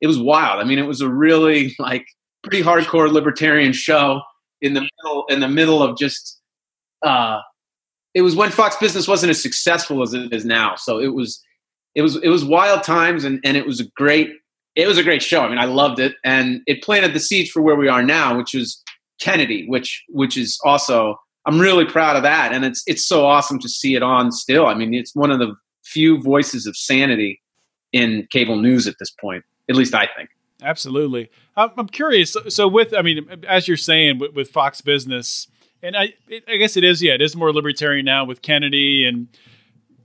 it 0.00 0.06
was 0.06 0.18
wild. 0.18 0.60
I 0.60 0.64
mean, 0.64 0.78
it 0.78 0.86
was 0.86 1.00
a 1.00 1.08
really 1.08 1.74
like 1.78 2.06
pretty 2.42 2.62
hardcore 2.62 3.10
libertarian 3.10 3.72
show 3.72 4.20
in 4.60 4.74
the 4.74 4.80
middle 4.80 5.24
in 5.28 5.40
the 5.40 5.48
middle 5.48 5.82
of 5.82 5.98
just 5.98 6.40
uh, 7.02 7.40
it 8.14 8.22
was 8.22 8.34
when 8.36 8.50
Fox 8.50 8.76
Business 8.76 9.08
wasn't 9.08 9.30
as 9.30 9.42
successful 9.42 10.02
as 10.02 10.14
it 10.14 10.32
is 10.32 10.44
now. 10.44 10.76
So 10.76 11.00
it 11.00 11.14
was 11.14 11.42
it 11.94 12.02
was 12.02 12.16
it 12.16 12.28
was 12.28 12.44
wild 12.44 12.82
times 12.82 13.24
and, 13.24 13.40
and 13.44 13.56
it 13.56 13.66
was 13.66 13.80
a 13.80 13.84
great 13.96 14.32
it 14.74 14.88
was 14.88 14.98
a 14.98 15.04
great 15.04 15.22
show. 15.22 15.42
I 15.42 15.48
mean, 15.48 15.58
I 15.58 15.66
loved 15.66 16.00
it, 16.00 16.16
and 16.24 16.60
it 16.66 16.82
planted 16.82 17.14
the 17.14 17.20
seeds 17.20 17.50
for 17.50 17.62
where 17.62 17.76
we 17.76 17.88
are 17.88 18.02
now, 18.02 18.36
which 18.36 18.54
is 18.54 18.82
Kennedy, 19.20 19.66
which 19.68 20.04
which 20.08 20.36
is 20.36 20.58
also 20.64 21.16
I'm 21.46 21.60
really 21.60 21.84
proud 21.84 22.16
of 22.16 22.22
that, 22.22 22.52
and 22.52 22.64
it's 22.64 22.82
it's 22.86 23.06
so 23.06 23.26
awesome 23.26 23.58
to 23.60 23.68
see 23.68 23.94
it 23.94 24.02
on 24.02 24.32
still. 24.32 24.66
I 24.66 24.74
mean, 24.74 24.94
it's 24.94 25.14
one 25.14 25.30
of 25.30 25.38
the 25.38 25.54
few 25.84 26.20
voices 26.20 26.66
of 26.66 26.76
sanity 26.76 27.40
in 27.92 28.26
cable 28.30 28.56
news 28.56 28.86
at 28.86 28.96
this 28.98 29.10
point. 29.10 29.44
At 29.68 29.76
least 29.76 29.94
I 29.94 30.08
think. 30.16 30.30
Absolutely. 30.62 31.30
I'm 31.56 31.88
curious. 31.88 32.36
So, 32.48 32.66
with 32.66 32.94
I 32.94 33.02
mean, 33.02 33.44
as 33.46 33.68
you're 33.68 33.76
saying, 33.76 34.20
with, 34.34 34.48
Fox 34.48 34.80
Business, 34.80 35.46
and 35.82 35.96
I, 35.96 36.14
I 36.48 36.56
guess 36.56 36.76
it 36.76 36.84
is. 36.84 37.02
Yeah, 37.02 37.14
it 37.14 37.22
is 37.22 37.36
more 37.36 37.52
libertarian 37.52 38.04
now 38.04 38.24
with 38.24 38.40
Kennedy 38.40 39.06
and 39.06 39.28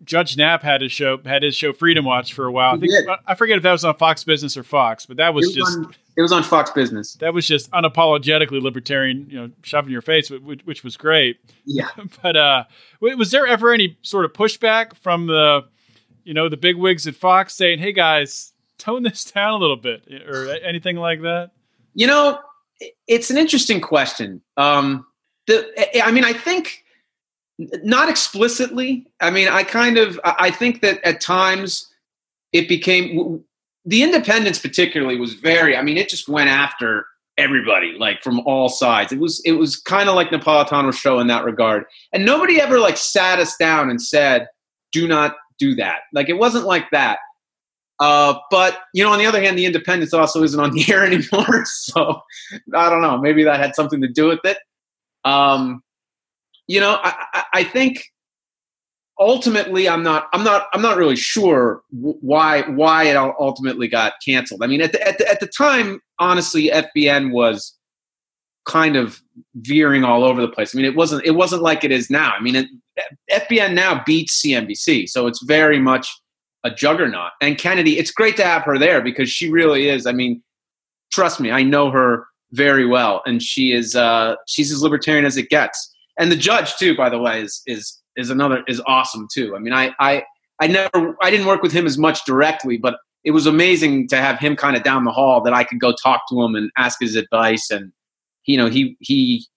Judge 0.03 0.37
Knapp 0.37 0.63
had 0.63 0.81
his 0.81 0.91
show 0.91 1.19
had 1.25 1.43
his 1.43 1.55
show 1.55 1.73
Freedom 1.73 2.05
Watch 2.05 2.33
for 2.33 2.45
a 2.45 2.51
while. 2.51 2.75
I 2.75 2.79
think 2.79 2.93
I 3.27 3.35
forget 3.35 3.57
if 3.57 3.63
that 3.63 3.71
was 3.71 3.83
on 3.83 3.95
Fox 3.97 4.23
Business 4.23 4.55
or 4.55 4.63
Fox, 4.63 5.05
but 5.05 5.17
that 5.17 5.33
was, 5.33 5.47
was 5.47 5.55
just 5.55 5.77
on, 5.77 5.95
it 6.15 6.21
was 6.21 6.31
on 6.31 6.43
Fox 6.43 6.71
Business. 6.71 7.13
That 7.15 7.33
was 7.33 7.47
just 7.47 7.69
unapologetically 7.71 8.61
libertarian, 8.61 9.27
you 9.29 9.39
know, 9.39 9.51
shoving 9.63 9.91
your 9.91 10.01
face, 10.01 10.29
which, 10.29 10.61
which 10.65 10.83
was 10.83 10.97
great. 10.97 11.37
Yeah. 11.65 11.89
but 12.21 12.35
uh, 12.35 12.63
was 13.01 13.31
there 13.31 13.45
ever 13.45 13.73
any 13.73 13.97
sort 14.01 14.25
of 14.25 14.33
pushback 14.33 14.95
from 14.97 15.27
the, 15.27 15.61
you 16.23 16.33
know, 16.33 16.49
the 16.49 16.57
big 16.57 16.77
wigs 16.77 17.07
at 17.07 17.15
Fox 17.15 17.55
saying, 17.55 17.79
"Hey 17.79 17.91
guys, 17.91 18.53
tone 18.77 19.03
this 19.03 19.23
down 19.31 19.53
a 19.53 19.57
little 19.57 19.77
bit," 19.77 20.03
or 20.27 20.49
anything 20.63 20.95
like 20.95 21.21
that? 21.21 21.51
You 21.93 22.07
know, 22.07 22.39
it's 23.07 23.29
an 23.29 23.37
interesting 23.37 23.81
question. 23.81 24.41
Um, 24.55 25.05
the, 25.47 26.05
I 26.05 26.11
mean, 26.11 26.23
I 26.23 26.33
think 26.33 26.83
not 27.83 28.09
explicitly. 28.09 29.05
I 29.19 29.29
mean, 29.29 29.47
I 29.47 29.63
kind 29.63 29.97
of 29.97 30.19
I 30.23 30.49
think 30.49 30.81
that 30.81 31.03
at 31.03 31.21
times 31.21 31.87
it 32.53 32.67
became 32.67 33.43
the 33.85 34.03
independents 34.03 34.59
particularly 34.59 35.19
was 35.19 35.33
very. 35.33 35.75
I 35.75 35.81
mean, 35.81 35.97
it 35.97 36.09
just 36.09 36.29
went 36.29 36.49
after 36.49 37.05
everybody 37.37 37.95
like 37.97 38.21
from 38.23 38.39
all 38.41 38.69
sides. 38.69 39.11
It 39.11 39.19
was 39.19 39.41
it 39.45 39.53
was 39.53 39.75
kind 39.75 40.09
of 40.09 40.15
like 40.15 40.29
Napolitano's 40.29 40.97
show 40.97 41.19
in 41.19 41.27
that 41.27 41.43
regard, 41.43 41.85
and 42.13 42.25
nobody 42.25 42.61
ever 42.61 42.79
like 42.79 42.97
sat 42.97 43.39
us 43.39 43.55
down 43.57 43.89
and 43.89 44.01
said, 44.01 44.47
"Do 44.91 45.07
not 45.07 45.35
do 45.57 45.75
that." 45.75 46.01
Like 46.13 46.29
it 46.29 46.37
wasn't 46.37 46.65
like 46.65 46.89
that. 46.91 47.19
Uh, 47.99 48.35
but 48.49 48.79
you 48.93 49.03
know, 49.03 49.11
on 49.11 49.19
the 49.19 49.25
other 49.25 49.41
hand, 49.41 49.57
the 49.57 49.65
Independents 49.65 50.13
also 50.13 50.43
isn't 50.43 50.59
on 50.59 50.71
the 50.71 50.85
air 50.91 51.05
anymore, 51.05 51.65
so 51.65 52.21
I 52.73 52.89
don't 52.89 53.01
know. 53.01 53.17
Maybe 53.17 53.43
that 53.43 53.59
had 53.59 53.75
something 53.75 54.01
to 54.01 54.07
do 54.07 54.27
with 54.27 54.45
it. 54.45 54.57
Um, 55.25 55.83
you 56.69 56.79
know, 56.79 56.99
I, 57.01 57.43
I 57.51 57.63
think 57.63 58.05
ultimately 59.21 59.89
i'm 59.89 60.01
not 60.01 60.29
i'm 60.31 60.45
not 60.45 60.67
i'm 60.71 60.81
not 60.81 60.95
really 60.95 61.17
sure 61.17 61.81
why 61.89 62.61
why 62.69 63.03
it 63.03 63.17
ultimately 63.17 63.85
got 63.85 64.13
canceled. 64.23 64.63
I 64.63 64.67
mean 64.67 64.79
at 64.79 64.93
the, 64.93 65.05
at 65.05 65.17
the, 65.17 65.29
at 65.29 65.41
the 65.41 65.47
time 65.47 65.99
honestly 66.19 66.69
fbn 66.69 67.33
was 67.33 67.75
kind 68.65 68.95
of 68.95 69.19
veering 69.55 70.05
all 70.05 70.23
over 70.23 70.39
the 70.39 70.47
place. 70.47 70.73
I 70.73 70.77
mean 70.77 70.85
it 70.85 70.95
wasn't 70.95 71.25
it 71.25 71.31
wasn't 71.31 71.63
like 71.63 71.83
it 71.83 71.91
is 71.91 72.09
now. 72.09 72.31
I 72.31 72.41
mean 72.41 72.55
it, 72.55 72.67
fbn 73.29 73.73
now 73.73 74.01
beats 74.05 74.41
cnbc 74.41 75.09
so 75.09 75.27
it's 75.27 75.43
very 75.43 75.79
much 75.79 76.07
a 76.63 76.71
juggernaut. 76.71 77.31
And 77.41 77.57
kennedy 77.57 77.99
it's 77.99 78.11
great 78.11 78.37
to 78.37 78.45
have 78.45 78.63
her 78.63 78.77
there 78.77 79.01
because 79.01 79.29
she 79.29 79.51
really 79.51 79.89
is 79.89 80.05
i 80.05 80.13
mean 80.13 80.41
trust 81.11 81.41
me 81.41 81.51
i 81.51 81.61
know 81.61 81.91
her 81.91 82.25
very 82.53 82.85
well 82.85 83.21
and 83.25 83.43
she 83.43 83.73
is 83.73 83.97
uh 83.97 84.35
she's 84.47 84.71
as 84.71 84.81
libertarian 84.81 85.25
as 85.25 85.35
it 85.35 85.49
gets 85.49 85.93
and 86.19 86.31
the 86.31 86.35
judge 86.35 86.75
too, 86.75 86.95
by 86.95 87.09
the 87.09 87.17
way, 87.17 87.41
is 87.41 87.61
is 87.65 87.99
is 88.15 88.29
another 88.29 88.63
is 88.67 88.81
awesome 88.85 89.27
too. 89.33 89.55
I 89.55 89.59
mean, 89.59 89.73
I 89.73 89.95
I 89.99 90.23
I 90.59 90.67
never 90.67 91.17
I 91.21 91.31
didn't 91.31 91.47
work 91.47 91.63
with 91.63 91.71
him 91.71 91.87
as 91.87 91.97
much 91.97 92.25
directly, 92.25 92.77
but 92.77 92.99
it 93.23 93.31
was 93.31 93.47
amazing 93.47 94.07
to 94.09 94.17
have 94.17 94.37
him 94.37 94.55
kind 94.55 94.75
of 94.75 94.83
down 94.83 95.05
the 95.05 95.11
hall 95.11 95.41
that 95.41 95.53
I 95.53 95.63
could 95.63 95.79
go 95.79 95.93
talk 95.93 96.23
to 96.29 96.41
him 96.41 96.55
and 96.55 96.69
ask 96.77 96.99
his 96.99 97.15
advice, 97.15 97.71
and 97.71 97.91
you 98.45 98.57
know 98.57 98.67
he 98.67 98.97
he 98.99 99.47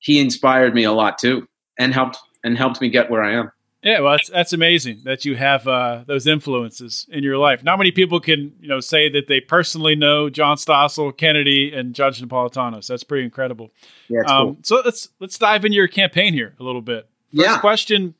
he 0.00 0.20
inspired 0.20 0.74
me 0.74 0.82
a 0.82 0.92
lot 0.92 1.18
too, 1.18 1.46
and 1.78 1.94
helped 1.94 2.18
and 2.44 2.58
helped 2.58 2.80
me 2.80 2.90
get 2.90 3.08
where 3.08 3.22
I 3.22 3.34
am. 3.34 3.52
Yeah, 3.82 3.98
well, 3.98 4.12
that's, 4.12 4.30
that's 4.30 4.52
amazing 4.52 5.00
that 5.04 5.24
you 5.24 5.34
have 5.34 5.66
uh, 5.66 6.04
those 6.06 6.28
influences 6.28 7.06
in 7.10 7.24
your 7.24 7.36
life. 7.36 7.64
Not 7.64 7.78
many 7.78 7.90
people 7.90 8.20
can, 8.20 8.52
you 8.60 8.68
know, 8.68 8.78
say 8.78 9.08
that 9.10 9.26
they 9.26 9.40
personally 9.40 9.96
know 9.96 10.30
John 10.30 10.56
Stossel, 10.56 11.16
Kennedy, 11.16 11.72
and 11.74 11.92
Judge 11.92 12.22
Napolitano. 12.22 12.82
So 12.82 12.92
that's 12.92 13.02
pretty 13.02 13.24
incredible. 13.24 13.72
Yeah, 14.08 14.20
um, 14.20 14.26
cool. 14.26 14.58
So 14.62 14.82
let's 14.84 15.08
let's 15.18 15.36
dive 15.36 15.64
into 15.64 15.74
your 15.74 15.88
campaign 15.88 16.32
here 16.32 16.54
a 16.60 16.62
little 16.62 16.80
bit. 16.80 17.08
First 17.34 17.48
yeah. 17.48 17.58
question: 17.58 18.14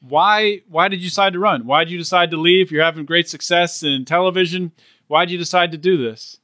Why 0.00 0.60
why 0.68 0.86
did 0.86 1.00
you 1.00 1.08
decide 1.08 1.32
to 1.32 1.40
run? 1.40 1.66
Why 1.66 1.82
did 1.82 1.90
you 1.90 1.98
decide 1.98 2.30
to 2.30 2.36
leave? 2.36 2.70
You're 2.70 2.84
having 2.84 3.04
great 3.04 3.28
success 3.28 3.82
in 3.82 4.04
television. 4.04 4.70
Why 5.08 5.24
did 5.24 5.32
you 5.32 5.38
decide 5.38 5.72
to 5.72 5.78
do 5.78 5.96
this? 5.96 6.38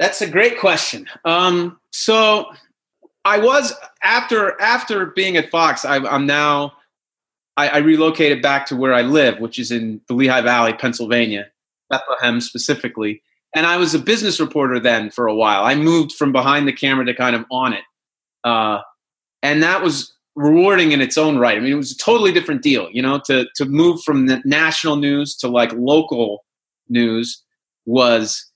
That's 0.00 0.20
a 0.20 0.28
great 0.28 0.58
question. 0.58 1.06
Um, 1.24 1.78
so 1.92 2.46
I 3.24 3.38
was 3.38 3.72
after 4.02 4.60
after 4.60 5.06
being 5.06 5.36
at 5.36 5.50
Fox. 5.50 5.84
I, 5.84 5.96
I'm 5.98 6.26
now 6.26 6.72
I, 7.58 7.68
I 7.68 7.78
relocated 7.78 8.40
back 8.40 8.66
to 8.66 8.76
where 8.76 8.94
I 8.94 9.02
live, 9.02 9.40
which 9.40 9.58
is 9.58 9.72
in 9.72 10.00
the 10.06 10.14
Lehigh 10.14 10.42
Valley, 10.42 10.72
Pennsylvania, 10.72 11.48
Bethlehem 11.90 12.40
specifically. 12.40 13.20
And 13.54 13.66
I 13.66 13.76
was 13.78 13.94
a 13.94 13.98
business 13.98 14.38
reporter 14.38 14.78
then 14.78 15.10
for 15.10 15.26
a 15.26 15.34
while. 15.34 15.64
I 15.64 15.74
moved 15.74 16.12
from 16.12 16.30
behind 16.30 16.68
the 16.68 16.72
camera 16.72 17.04
to 17.06 17.14
kind 17.14 17.34
of 17.34 17.44
on 17.50 17.72
it. 17.72 17.82
Uh, 18.44 18.78
and 19.42 19.60
that 19.64 19.82
was 19.82 20.14
rewarding 20.36 20.92
in 20.92 21.00
its 21.00 21.18
own 21.18 21.36
right. 21.36 21.56
I 21.56 21.60
mean, 21.60 21.72
it 21.72 21.76
was 21.76 21.90
a 21.90 21.96
totally 21.96 22.30
different 22.30 22.62
deal, 22.62 22.88
you 22.92 23.02
know, 23.02 23.20
to, 23.26 23.46
to 23.56 23.64
move 23.64 24.02
from 24.02 24.26
the 24.26 24.40
national 24.44 24.94
news 24.94 25.34
to 25.38 25.48
like 25.48 25.72
local 25.72 26.44
news 26.88 27.42
was 27.86 28.48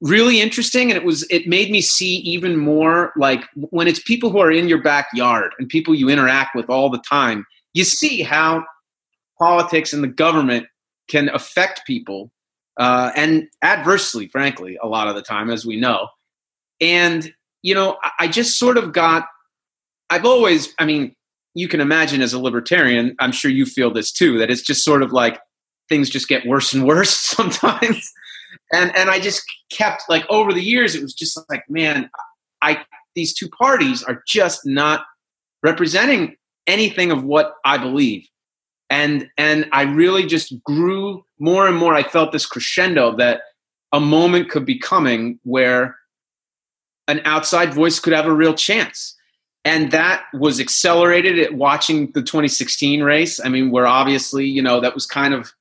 really 0.00 0.40
interesting 0.40 0.90
and 0.90 0.98
it 0.98 1.04
was 1.04 1.26
it 1.30 1.48
made 1.48 1.70
me 1.70 1.80
see 1.80 2.16
even 2.16 2.56
more 2.56 3.12
like 3.16 3.42
when 3.70 3.88
it's 3.88 4.00
people 4.00 4.28
who 4.28 4.38
are 4.38 4.52
in 4.52 4.68
your 4.68 4.82
backyard 4.82 5.54
and 5.58 5.68
people 5.68 5.94
you 5.94 6.10
interact 6.10 6.54
with 6.54 6.68
all 6.68 6.90
the 6.90 7.02
time 7.08 7.46
you 7.74 7.84
see 7.84 8.22
how 8.22 8.64
politics 9.38 9.92
and 9.92 10.02
the 10.02 10.08
government 10.08 10.66
can 11.08 11.28
affect 11.28 11.82
people 11.86 12.30
uh, 12.78 13.12
and 13.14 13.48
adversely, 13.62 14.28
frankly, 14.28 14.78
a 14.82 14.86
lot 14.86 15.08
of 15.08 15.14
the 15.14 15.22
time, 15.22 15.50
as 15.50 15.66
we 15.66 15.76
know. 15.76 16.08
And, 16.80 17.32
you 17.62 17.74
know, 17.74 17.98
I 18.18 18.26
just 18.26 18.58
sort 18.58 18.78
of 18.78 18.92
got, 18.92 19.26
I've 20.10 20.24
always, 20.24 20.74
I 20.78 20.84
mean, 20.84 21.14
you 21.54 21.68
can 21.68 21.80
imagine 21.80 22.20
as 22.20 22.32
a 22.32 22.40
libertarian, 22.40 23.14
I'm 23.20 23.32
sure 23.32 23.50
you 23.50 23.64
feel 23.64 23.92
this 23.92 24.10
too, 24.10 24.38
that 24.38 24.50
it's 24.50 24.62
just 24.62 24.84
sort 24.84 25.02
of 25.02 25.12
like 25.12 25.38
things 25.88 26.10
just 26.10 26.28
get 26.28 26.46
worse 26.46 26.72
and 26.72 26.84
worse 26.84 27.10
sometimes. 27.16 28.10
and 28.72 28.94
and 28.96 29.10
I 29.10 29.20
just 29.20 29.44
kept 29.72 30.04
like 30.08 30.24
over 30.28 30.52
the 30.52 30.62
years, 30.62 30.94
it 30.94 31.02
was 31.02 31.14
just 31.14 31.38
like, 31.48 31.64
man, 31.68 32.10
I 32.60 32.84
these 33.14 33.34
two 33.34 33.48
parties 33.48 34.02
are 34.02 34.22
just 34.26 34.62
not 34.64 35.04
representing 35.62 36.36
anything 36.66 37.10
of 37.10 37.22
what 37.22 37.54
I 37.64 37.78
believe. 37.78 38.28
And 38.90 39.28
and 39.36 39.66
I 39.72 39.82
really 39.82 40.26
just 40.26 40.54
grew 40.64 41.24
more 41.38 41.66
and 41.66 41.76
more. 41.76 41.94
I 41.94 42.02
felt 42.02 42.32
this 42.32 42.46
crescendo 42.46 43.16
that 43.16 43.42
a 43.92 44.00
moment 44.00 44.50
could 44.50 44.66
be 44.66 44.78
coming 44.78 45.38
where 45.44 45.96
an 47.08 47.20
outside 47.24 47.72
voice 47.74 47.98
could 47.98 48.12
have 48.12 48.26
a 48.26 48.32
real 48.32 48.54
chance. 48.54 49.16
And 49.64 49.90
that 49.92 50.24
was 50.34 50.60
accelerated 50.60 51.38
at 51.38 51.54
watching 51.54 52.12
the 52.12 52.22
2016 52.22 53.02
race. 53.02 53.40
I 53.42 53.48
mean, 53.48 53.70
where 53.70 53.86
obviously, 53.86 54.46
you 54.46 54.60
know, 54.60 54.80
that 54.80 54.94
was 54.94 55.06
kind 55.06 55.32
of 55.32 55.52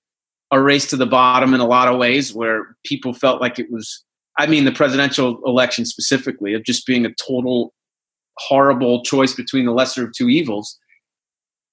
a 0.54 0.62
race 0.62 0.88
to 0.90 0.98
the 0.98 1.08
bottom 1.08 1.54
in 1.54 1.60
a 1.60 1.66
lot 1.66 1.88
of 1.88 1.98
ways 1.98 2.34
where 2.34 2.76
people 2.86 3.14
felt 3.14 3.42
like 3.42 3.58
it 3.58 3.72
was 3.72 4.04
I 4.38 4.46
mean 4.46 4.66
the 4.66 4.72
presidential 4.72 5.42
election 5.46 5.86
specifically 5.86 6.54
of 6.54 6.64
just 6.64 6.86
being 6.86 7.06
a 7.06 7.14
total 7.14 7.74
horrible 8.38 9.04
choice 9.04 9.34
between 9.34 9.66
the 9.66 9.72
lesser 9.72 10.06
of 10.06 10.14
two 10.14 10.30
evils. 10.30 10.80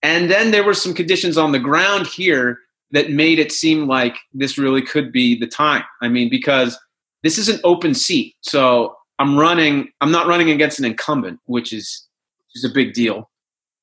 And 0.02 0.30
then 0.30 0.50
there 0.50 0.64
were 0.64 0.75
some 0.75 0.95
conditions 0.95 1.37
on 1.37 1.52
the 1.52 1.59
ground 1.59 2.07
here 2.07 2.59
that 2.92 3.11
made 3.11 3.38
it 3.38 3.52
seem 3.52 3.87
like 3.87 4.16
this 4.33 4.59
really 4.59 4.83
could 4.83 5.12
be 5.12 5.38
the 5.38 5.47
time. 5.47 5.85
I 6.02 6.09
mean, 6.09 6.28
because 6.28 6.78
this 7.23 7.38
is 7.38 7.49
an 7.49 7.61
open 7.64 7.95
seat. 7.95 8.35
So 8.40 8.97
I'm 9.19 9.38
running, 9.38 9.90
I'm 10.00 10.11
not 10.11 10.26
running 10.26 10.50
against 10.50 10.78
an 10.78 10.85
incumbent, 10.85 11.38
which 11.45 11.73
is, 11.73 12.07
is 12.54 12.64
a 12.64 12.73
big 12.73 12.95
deal. 12.95 13.30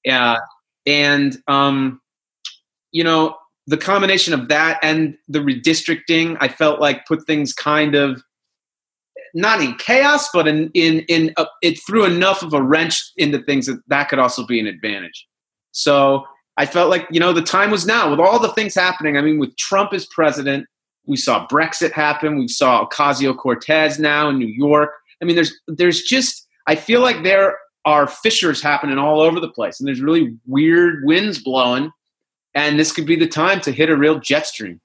Yeah. 0.03 0.37
And, 0.85 1.37
um, 1.47 2.01
you 2.91 3.03
know, 3.03 3.37
the 3.67 3.77
combination 3.77 4.33
of 4.33 4.47
that 4.47 4.79
and 4.81 5.15
the 5.27 5.39
redistricting, 5.39 6.37
I 6.39 6.47
felt 6.47 6.79
like 6.79 7.05
put 7.05 7.27
things 7.27 7.53
kind 7.53 7.95
of 7.95 8.21
not 9.33 9.61
in 9.61 9.75
chaos, 9.75 10.29
but 10.33 10.47
in 10.47 10.71
in 10.73 11.01
in 11.07 11.33
uh, 11.37 11.45
it 11.61 11.77
threw 11.85 12.05
enough 12.05 12.41
of 12.41 12.53
a 12.53 12.61
wrench 12.61 13.11
into 13.17 13.39
things 13.43 13.67
that 13.67 13.81
that 13.87 14.09
could 14.09 14.19
also 14.19 14.45
be 14.45 14.59
an 14.59 14.67
advantage. 14.67 15.27
So 15.77 16.25
I 16.57 16.65
felt 16.65 16.89
like, 16.89 17.07
you 17.11 17.19
know, 17.19 17.33
the 17.33 17.41
time 17.43 17.69
was 17.69 17.85
now 17.85 18.09
with 18.09 18.19
all 18.19 18.39
the 18.39 18.51
things 18.53 18.73
happening. 18.73 19.15
I 19.15 19.21
mean, 19.21 19.37
with 19.37 19.55
Trump 19.57 19.93
as 19.93 20.07
president, 20.07 20.65
we 21.05 21.15
saw 21.15 21.47
Brexit 21.47 21.91
happen. 21.91 22.39
We 22.39 22.47
saw 22.47 22.87
Ocasio 22.87 23.37
Cortez 23.37 23.99
now 23.99 24.29
in 24.29 24.39
New 24.39 24.47
York. 24.47 24.89
I 25.21 25.25
mean, 25.25 25.35
there's 25.35 25.53
there's 25.67 26.01
just 26.01 26.47
I 26.65 26.75
feel 26.75 27.01
like 27.01 27.23
there 27.23 27.57
are 27.85 28.07
fissures 28.07 28.61
happening 28.61 28.97
all 28.97 29.21
over 29.21 29.39
the 29.39 29.49
place, 29.49 29.79
and 29.79 29.87
there's 29.87 30.01
really 30.01 30.35
weird 30.47 31.03
winds 31.05 31.39
blowing, 31.39 31.91
and 32.55 32.79
this 32.79 32.91
could 32.91 33.05
be 33.05 33.15
the 33.15 33.27
time 33.27 33.61
to 33.61 33.71
hit 33.71 33.89
a 33.89 33.95
real 33.95 34.19
jet 34.19 34.47
stream. 34.47 34.81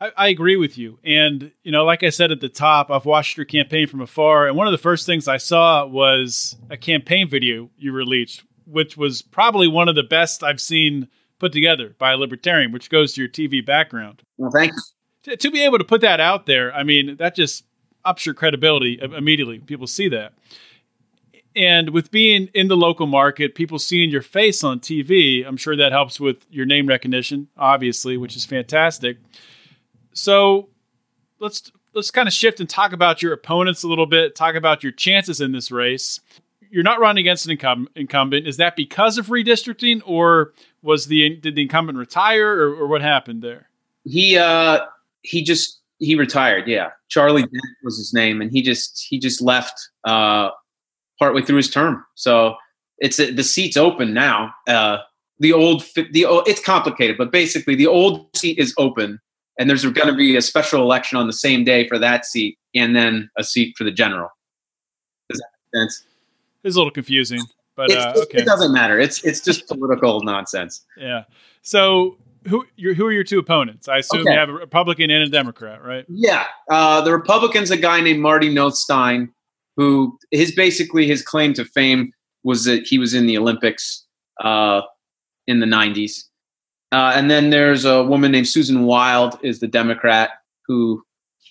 I, 0.00 0.12
I 0.16 0.28
agree 0.28 0.56
with 0.56 0.76
you, 0.76 0.98
and 1.02 1.50
you 1.64 1.72
know, 1.72 1.84
like 1.84 2.02
I 2.02 2.10
said 2.10 2.30
at 2.32 2.40
the 2.40 2.50
top, 2.50 2.90
I've 2.90 3.06
watched 3.06 3.38
your 3.38 3.46
campaign 3.46 3.86
from 3.86 4.02
afar, 4.02 4.46
and 4.46 4.56
one 4.56 4.66
of 4.66 4.72
the 4.72 4.78
first 4.78 5.06
things 5.06 5.26
I 5.26 5.38
saw 5.38 5.86
was 5.86 6.56
a 6.68 6.76
campaign 6.76 7.28
video 7.28 7.70
you 7.78 7.92
released 7.92 8.44
which 8.70 8.96
was 8.96 9.22
probably 9.22 9.68
one 9.68 9.88
of 9.88 9.94
the 9.94 10.02
best 10.02 10.42
I've 10.42 10.60
seen 10.60 11.08
put 11.38 11.52
together 11.52 11.94
by 11.98 12.12
a 12.12 12.16
libertarian, 12.16 12.72
which 12.72 12.90
goes 12.90 13.14
to 13.14 13.20
your 13.20 13.28
TV 13.28 13.64
background. 13.64 14.22
Well, 14.36 14.50
thank 14.50 14.72
you. 14.72 14.78
to, 15.24 15.36
to 15.36 15.50
be 15.50 15.64
able 15.64 15.78
to 15.78 15.84
put 15.84 16.02
that 16.02 16.20
out 16.20 16.46
there, 16.46 16.72
I 16.74 16.82
mean, 16.82 17.16
that 17.16 17.34
just 17.34 17.64
ups 18.04 18.24
your 18.24 18.34
credibility 18.34 18.98
immediately. 19.00 19.58
People 19.58 19.86
see 19.86 20.08
that. 20.08 20.32
And 21.56 21.90
with 21.90 22.10
being 22.10 22.48
in 22.54 22.68
the 22.68 22.76
local 22.76 23.06
market, 23.06 23.54
people 23.54 23.78
seeing 23.78 24.10
your 24.10 24.22
face 24.22 24.62
on 24.62 24.78
TV, 24.78 25.44
I'm 25.44 25.56
sure 25.56 25.76
that 25.76 25.90
helps 25.90 26.20
with 26.20 26.46
your 26.48 26.64
name 26.64 26.86
recognition, 26.86 27.48
obviously, 27.56 28.16
which 28.16 28.36
is 28.36 28.44
fantastic. 28.44 29.16
So 30.12 30.68
let's 31.40 31.72
let's 31.92 32.10
kind 32.12 32.28
of 32.28 32.34
shift 32.34 32.60
and 32.60 32.68
talk 32.68 32.92
about 32.92 33.20
your 33.20 33.32
opponents 33.32 33.82
a 33.82 33.88
little 33.88 34.06
bit, 34.06 34.36
talk 34.36 34.54
about 34.54 34.84
your 34.84 34.92
chances 34.92 35.40
in 35.40 35.50
this 35.50 35.72
race. 35.72 36.20
You're 36.70 36.84
not 36.84 37.00
running 37.00 37.22
against 37.22 37.46
an 37.48 37.86
incumbent. 37.96 38.46
Is 38.46 38.56
that 38.58 38.76
because 38.76 39.18
of 39.18 39.26
redistricting, 39.26 40.02
or 40.06 40.52
was 40.82 41.06
the 41.06 41.36
did 41.36 41.56
the 41.56 41.62
incumbent 41.62 41.98
retire, 41.98 42.48
or, 42.48 42.74
or 42.74 42.86
what 42.86 43.02
happened 43.02 43.42
there? 43.42 43.68
He 44.04 44.38
uh, 44.38 44.86
he 45.22 45.42
just 45.42 45.80
he 45.98 46.14
retired. 46.14 46.68
Yeah, 46.68 46.90
Charlie 47.08 47.42
Dent 47.42 47.64
was 47.82 47.98
his 47.98 48.14
name, 48.14 48.40
and 48.40 48.50
he 48.50 48.62
just 48.62 49.06
he 49.08 49.18
just 49.18 49.40
left 49.40 49.78
uh, 50.04 50.50
partway 51.18 51.42
through 51.42 51.56
his 51.56 51.70
term. 51.70 52.04
So 52.14 52.54
it's 52.98 53.16
the 53.16 53.42
seat's 53.42 53.76
open 53.76 54.14
now. 54.14 54.52
Uh, 54.68 54.98
the 55.40 55.52
old 55.52 55.82
the 55.94 56.26
it's 56.46 56.64
complicated, 56.64 57.16
but 57.18 57.32
basically 57.32 57.74
the 57.74 57.86
old 57.86 58.34
seat 58.36 58.58
is 58.58 58.74
open, 58.78 59.18
and 59.58 59.68
there's 59.68 59.84
going 59.84 60.08
to 60.08 60.14
be 60.14 60.36
a 60.36 60.42
special 60.42 60.82
election 60.82 61.18
on 61.18 61.26
the 61.26 61.32
same 61.32 61.64
day 61.64 61.88
for 61.88 61.98
that 61.98 62.26
seat, 62.26 62.58
and 62.74 62.94
then 62.94 63.30
a 63.36 63.44
seat 63.44 63.74
for 63.76 63.84
the 63.84 63.90
general. 63.90 64.28
Does 65.28 65.38
that 65.38 65.48
make 65.72 65.82
sense? 65.82 66.04
It's 66.62 66.76
a 66.76 66.78
little 66.78 66.90
confusing, 66.90 67.40
but 67.76 67.90
uh, 67.90 68.14
okay. 68.16 68.38
it 68.38 68.46
doesn't 68.46 68.72
matter. 68.72 68.98
It's 68.98 69.24
it's 69.24 69.40
just 69.40 69.66
political 69.68 70.22
nonsense. 70.22 70.84
Yeah. 70.96 71.24
So 71.62 72.18
who 72.48 72.64
who 72.76 73.06
are 73.06 73.12
your 73.12 73.24
two 73.24 73.38
opponents? 73.38 73.88
I 73.88 73.98
assume 73.98 74.22
okay. 74.22 74.32
you 74.32 74.38
have 74.38 74.48
a 74.48 74.54
Republican 74.54 75.10
and 75.10 75.22
a 75.22 75.28
Democrat, 75.28 75.84
right? 75.84 76.04
Yeah. 76.08 76.46
Uh, 76.68 77.00
the 77.00 77.12
Republican's 77.12 77.70
a 77.70 77.76
guy 77.76 78.00
named 78.00 78.20
Marty 78.20 78.48
Nothstein, 78.52 79.32
who 79.76 80.18
his 80.30 80.52
basically 80.52 81.06
his 81.06 81.22
claim 81.22 81.54
to 81.54 81.64
fame 81.64 82.12
was 82.42 82.64
that 82.64 82.86
he 82.86 82.98
was 82.98 83.14
in 83.14 83.26
the 83.26 83.36
Olympics 83.36 84.06
uh, 84.42 84.82
in 85.46 85.60
the 85.60 85.66
'90s. 85.66 86.24
Uh, 86.92 87.12
and 87.14 87.30
then 87.30 87.50
there's 87.50 87.84
a 87.84 88.02
woman 88.02 88.32
named 88.32 88.48
Susan 88.48 88.84
Wild, 88.84 89.38
is 89.42 89.60
the 89.60 89.68
Democrat 89.68 90.30
who 90.66 91.04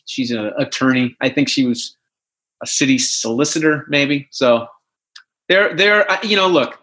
she's 0.05 0.31
an 0.31 0.51
attorney. 0.57 1.15
I 1.21 1.29
think 1.29 1.47
she 1.47 1.65
was 1.65 1.95
a 2.61 2.67
city 2.67 2.97
solicitor, 2.97 3.85
maybe. 3.89 4.27
So 4.31 4.67
they're 5.49 5.75
they're 5.75 6.09
uh, 6.09 6.17
you 6.23 6.37
know 6.37 6.47
look 6.47 6.79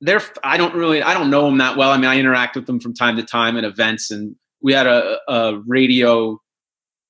they're 0.00 0.22
I 0.44 0.56
don't 0.56 0.74
really 0.74 1.02
I 1.02 1.14
don't 1.14 1.30
know 1.30 1.46
them 1.46 1.58
that 1.58 1.76
well. 1.76 1.90
I 1.90 1.96
mean, 1.96 2.10
I 2.10 2.18
interact 2.18 2.54
with 2.54 2.66
them 2.66 2.80
from 2.80 2.94
time 2.94 3.16
to 3.16 3.22
time 3.22 3.56
at 3.56 3.64
events, 3.64 4.10
and 4.10 4.36
we 4.62 4.72
had 4.72 4.86
a, 4.86 5.18
a 5.28 5.60
radio 5.66 6.40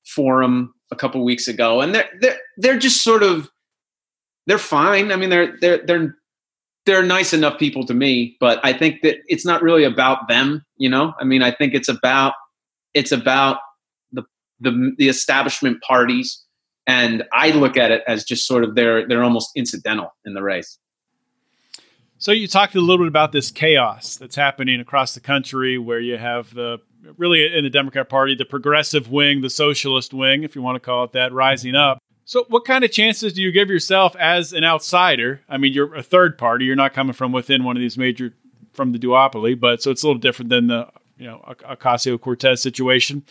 forum 0.06 0.72
a 0.92 0.96
couple 0.96 1.24
weeks 1.24 1.48
ago, 1.48 1.80
and 1.80 1.94
they're 1.94 2.08
they're 2.20 2.38
they're 2.56 2.78
just 2.78 3.02
sort 3.02 3.22
of 3.22 3.50
they're 4.46 4.58
fine. 4.58 5.10
I 5.10 5.16
mean, 5.16 5.30
they're 5.30 5.56
they're 5.60 5.84
they're 5.84 6.14
they're 6.86 7.02
nice 7.02 7.32
enough 7.32 7.58
people 7.58 7.84
to 7.86 7.94
me, 7.94 8.36
but 8.38 8.60
I 8.62 8.72
think 8.72 9.02
that 9.02 9.16
it's 9.26 9.44
not 9.44 9.62
really 9.62 9.82
about 9.82 10.28
them. 10.28 10.64
You 10.76 10.88
know, 10.88 11.14
I 11.20 11.24
mean, 11.24 11.42
I 11.42 11.50
think 11.50 11.74
it's 11.74 11.88
about 11.88 12.34
it's 12.94 13.12
about 13.12 13.58
the 14.12 14.22
the 14.60 14.94
the 14.96 15.08
establishment 15.08 15.82
parties, 15.82 16.44
and 16.86 17.24
I 17.32 17.50
look 17.50 17.76
at 17.76 17.90
it 17.90 18.02
as 18.06 18.24
just 18.24 18.46
sort 18.46 18.64
of 18.64 18.74
they're 18.74 19.06
they're 19.06 19.24
almost 19.24 19.50
incidental 19.54 20.14
in 20.24 20.34
the 20.34 20.42
race. 20.42 20.78
So 22.18 22.32
you 22.32 22.48
talked 22.48 22.74
a 22.74 22.80
little 22.80 23.04
bit 23.04 23.08
about 23.08 23.32
this 23.32 23.50
chaos 23.50 24.16
that's 24.16 24.36
happening 24.36 24.80
across 24.80 25.14
the 25.14 25.20
country, 25.20 25.76
where 25.76 26.00
you 26.00 26.16
have 26.16 26.54
the 26.54 26.78
really 27.18 27.54
in 27.54 27.64
the 27.64 27.70
Democrat 27.70 28.08
Party, 28.08 28.34
the 28.34 28.44
progressive 28.44 29.10
wing, 29.10 29.42
the 29.42 29.50
socialist 29.50 30.14
wing, 30.14 30.42
if 30.42 30.56
you 30.56 30.62
want 30.62 30.76
to 30.76 30.80
call 30.80 31.04
it 31.04 31.12
that, 31.12 31.32
rising 31.32 31.74
up. 31.74 31.98
So, 32.24 32.44
what 32.48 32.64
kind 32.64 32.84
of 32.84 32.90
chances 32.90 33.34
do 33.34 33.42
you 33.42 33.52
give 33.52 33.68
yourself 33.68 34.16
as 34.16 34.52
an 34.52 34.64
outsider? 34.64 35.42
I 35.48 35.58
mean, 35.58 35.72
you're 35.72 35.94
a 35.94 36.02
third 36.02 36.38
party; 36.38 36.64
you're 36.64 36.74
not 36.74 36.94
coming 36.94 37.12
from 37.12 37.32
within 37.32 37.64
one 37.64 37.76
of 37.76 37.80
these 37.80 37.98
major 37.98 38.32
from 38.72 38.92
the 38.92 38.98
duopoly, 38.98 39.58
but 39.58 39.82
so 39.82 39.90
it's 39.90 40.02
a 40.02 40.06
little 40.06 40.20
different 40.20 40.48
than 40.48 40.68
the 40.68 40.88
you 41.18 41.26
know 41.26 41.42
Ocasio 41.46 42.20
Cortez 42.20 42.62
situation. 42.62 43.24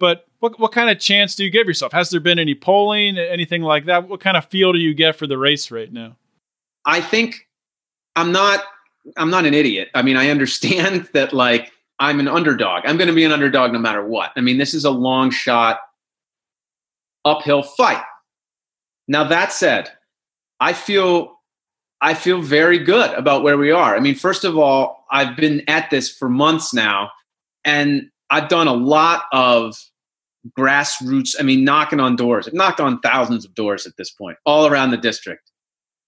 But 0.00 0.26
what 0.40 0.58
what 0.58 0.72
kind 0.72 0.90
of 0.90 0.98
chance 0.98 1.36
do 1.36 1.44
you 1.44 1.50
give 1.50 1.68
yourself? 1.68 1.92
Has 1.92 2.10
there 2.10 2.18
been 2.18 2.40
any 2.40 2.56
polling, 2.56 3.18
anything 3.18 3.62
like 3.62 3.84
that? 3.84 4.08
What 4.08 4.18
kind 4.18 4.36
of 4.36 4.46
feel 4.46 4.72
do 4.72 4.78
you 4.78 4.94
get 4.94 5.14
for 5.14 5.28
the 5.28 5.38
race 5.38 5.70
right 5.70 5.92
now? 5.92 6.16
I 6.84 7.00
think 7.00 7.46
I'm 8.16 8.32
not 8.32 8.64
I'm 9.16 9.30
not 9.30 9.46
an 9.46 9.54
idiot. 9.54 9.90
I 9.94 10.02
mean, 10.02 10.16
I 10.16 10.30
understand 10.30 11.08
that 11.12 11.32
like 11.32 11.70
I'm 12.00 12.18
an 12.18 12.28
underdog. 12.28 12.84
I'm 12.86 12.96
going 12.96 13.08
to 13.08 13.14
be 13.14 13.24
an 13.24 13.32
underdog 13.32 13.72
no 13.72 13.78
matter 13.78 14.04
what. 14.04 14.32
I 14.34 14.40
mean, 14.40 14.56
this 14.56 14.72
is 14.72 14.86
a 14.86 14.90
long 14.90 15.30
shot 15.30 15.80
uphill 17.26 17.62
fight. 17.62 18.02
Now 19.06 19.24
that 19.24 19.52
said, 19.52 19.90
I 20.60 20.72
feel 20.72 21.38
I 22.00 22.14
feel 22.14 22.40
very 22.40 22.78
good 22.78 23.10
about 23.10 23.42
where 23.42 23.58
we 23.58 23.70
are. 23.70 23.94
I 23.94 24.00
mean, 24.00 24.14
first 24.14 24.44
of 24.44 24.56
all, 24.56 25.04
I've 25.10 25.36
been 25.36 25.62
at 25.68 25.90
this 25.90 26.10
for 26.10 26.30
months 26.30 26.72
now 26.72 27.10
and 27.66 28.10
I've 28.30 28.48
done 28.48 28.68
a 28.68 28.72
lot 28.72 29.24
of 29.32 29.76
grassroots, 30.58 31.34
I 31.38 31.42
mean, 31.42 31.64
knocking 31.64 32.00
on 32.00 32.16
doors. 32.16 32.46
I've 32.46 32.54
knocked 32.54 32.80
on 32.80 33.00
thousands 33.00 33.44
of 33.44 33.54
doors 33.54 33.86
at 33.86 33.96
this 33.96 34.10
point, 34.10 34.38
all 34.46 34.66
around 34.66 34.90
the 34.90 34.96
district. 34.96 35.50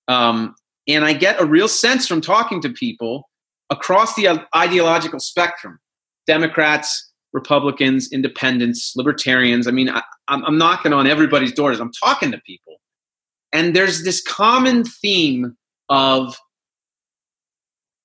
Um, 0.09 0.55
and 0.89 1.05
I 1.05 1.13
get 1.13 1.41
a 1.41 1.45
real 1.45 1.69
sense 1.69 2.07
from 2.07 2.21
talking 2.21 2.61
to 2.63 2.71
people 2.71 3.29
across 3.71 4.15
the 4.15 4.47
ideological 4.55 5.21
spectrum 5.21 5.79
Democrats, 6.27 7.11
Republicans, 7.33 8.13
independents, 8.13 8.93
libertarians. 8.95 9.67
I 9.67 9.71
mean, 9.71 9.89
I, 9.89 10.03
am 10.29 10.59
knocking 10.59 10.93
on 10.93 11.07
everybody's 11.07 11.53
doors. 11.53 11.81
I'm 11.81 11.93
talking 11.93 12.31
to 12.33 12.41
people. 12.47 12.77
And 13.53 13.75
there's 13.75 14.05
this 14.05 14.23
common 14.23 14.85
theme 14.85 15.57
of 15.89 16.37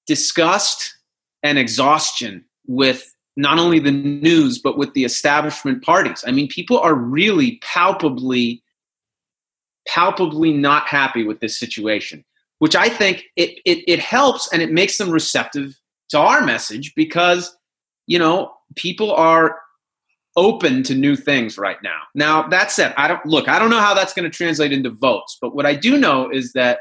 disgust 0.07 0.95
and 1.43 1.57
exhaustion 1.57 2.45
with 2.65 3.13
not 3.37 3.59
only 3.59 3.79
the 3.79 3.91
news, 3.91 4.59
but 4.59 4.77
with 4.77 4.93
the 4.93 5.05
establishment 5.05 5.83
parties. 5.83 6.23
I 6.27 6.31
mean, 6.31 6.47
people 6.47 6.79
are 6.79 6.95
really 6.95 7.59
palpably, 7.61 8.61
palpably 9.87 10.53
not 10.53 10.87
happy 10.87 11.23
with 11.23 11.39
this 11.39 11.57
situation 11.57 12.25
which 12.59 12.75
I 12.75 12.89
think 12.89 13.25
it, 13.35 13.59
it, 13.65 13.83
it 13.87 13.99
helps 13.99 14.51
and 14.51 14.61
it 14.61 14.71
makes 14.71 14.97
them 14.97 15.09
receptive 15.09 15.79
to 16.09 16.19
our 16.19 16.41
message 16.41 16.93
because, 16.95 17.55
you 18.07 18.17
know, 18.17 18.53
people 18.75 19.11
are 19.13 19.59
open 20.35 20.83
to 20.83 20.95
new 20.95 21.15
things 21.15 21.57
right 21.57 21.81
now. 21.83 21.99
Now, 22.13 22.47
that 22.47 22.71
said, 22.71 22.93
I 22.97 23.07
don't 23.07 23.25
look, 23.25 23.47
I 23.47 23.59
don't 23.59 23.69
know 23.69 23.79
how 23.79 23.93
that's 23.93 24.13
going 24.13 24.29
to 24.29 24.35
translate 24.35 24.71
into 24.71 24.89
votes, 24.89 25.37
but 25.41 25.55
what 25.55 25.65
I 25.65 25.75
do 25.75 25.97
know 25.97 26.29
is 26.29 26.53
that 26.53 26.79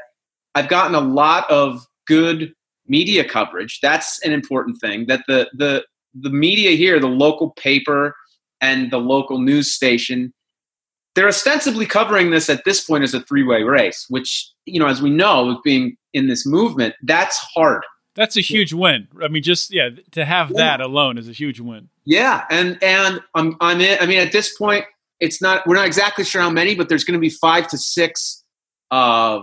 I've 0.55 0.69
gotten 0.69 0.95
a 0.95 1.01
lot 1.01 1.49
of 1.49 1.85
good 2.05 2.53
media 2.87 3.27
coverage. 3.27 3.79
That's 3.81 4.23
an 4.23 4.31
important 4.31 4.79
thing 4.79 5.07
that 5.07 5.23
the 5.27 5.49
the 5.53 5.83
the 6.21 6.29
media 6.29 6.71
here, 6.71 6.99
the 6.99 7.07
local 7.07 7.51
paper 7.51 8.15
and 8.61 8.91
the 8.91 8.97
local 8.97 9.39
news 9.39 9.71
station 9.71 10.33
they're 11.17 11.27
ostensibly 11.27 11.87
covering 11.87 12.29
this 12.29 12.47
at 12.47 12.63
this 12.63 12.85
point 12.85 13.03
as 13.03 13.11
a 13.15 13.21
three-way 13.21 13.63
race, 13.63 14.05
which 14.07 14.51
you 14.67 14.79
know, 14.79 14.85
as 14.85 15.01
we 15.01 15.09
know, 15.09 15.59
being 15.63 15.97
in 16.13 16.27
this 16.27 16.45
movement, 16.45 16.93
that's 17.01 17.39
hard. 17.55 17.83
That's 18.15 18.37
a 18.37 18.41
huge 18.41 18.71
win. 18.71 19.07
I 19.23 19.27
mean, 19.27 19.41
just 19.41 19.73
yeah, 19.73 19.89
to 20.11 20.25
have 20.25 20.53
that 20.53 20.79
alone 20.79 21.17
is 21.17 21.27
a 21.27 21.31
huge 21.31 21.59
win. 21.59 21.89
Yeah, 22.05 22.45
and 22.51 22.77
and 22.83 23.19
I'm 23.33 23.57
I'm 23.61 23.81
in. 23.81 23.97
I 23.99 24.05
mean, 24.05 24.19
at 24.19 24.31
this 24.31 24.55
point, 24.55 24.85
it's 25.19 25.41
not. 25.41 25.65
We're 25.65 25.75
not 25.75 25.87
exactly 25.87 26.23
sure 26.23 26.41
how 26.41 26.51
many, 26.51 26.75
but 26.75 26.87
there's 26.87 27.03
going 27.03 27.19
to 27.19 27.19
be 27.19 27.29
five 27.29 27.67
to 27.69 27.79
six 27.79 28.43
uh, 28.91 29.39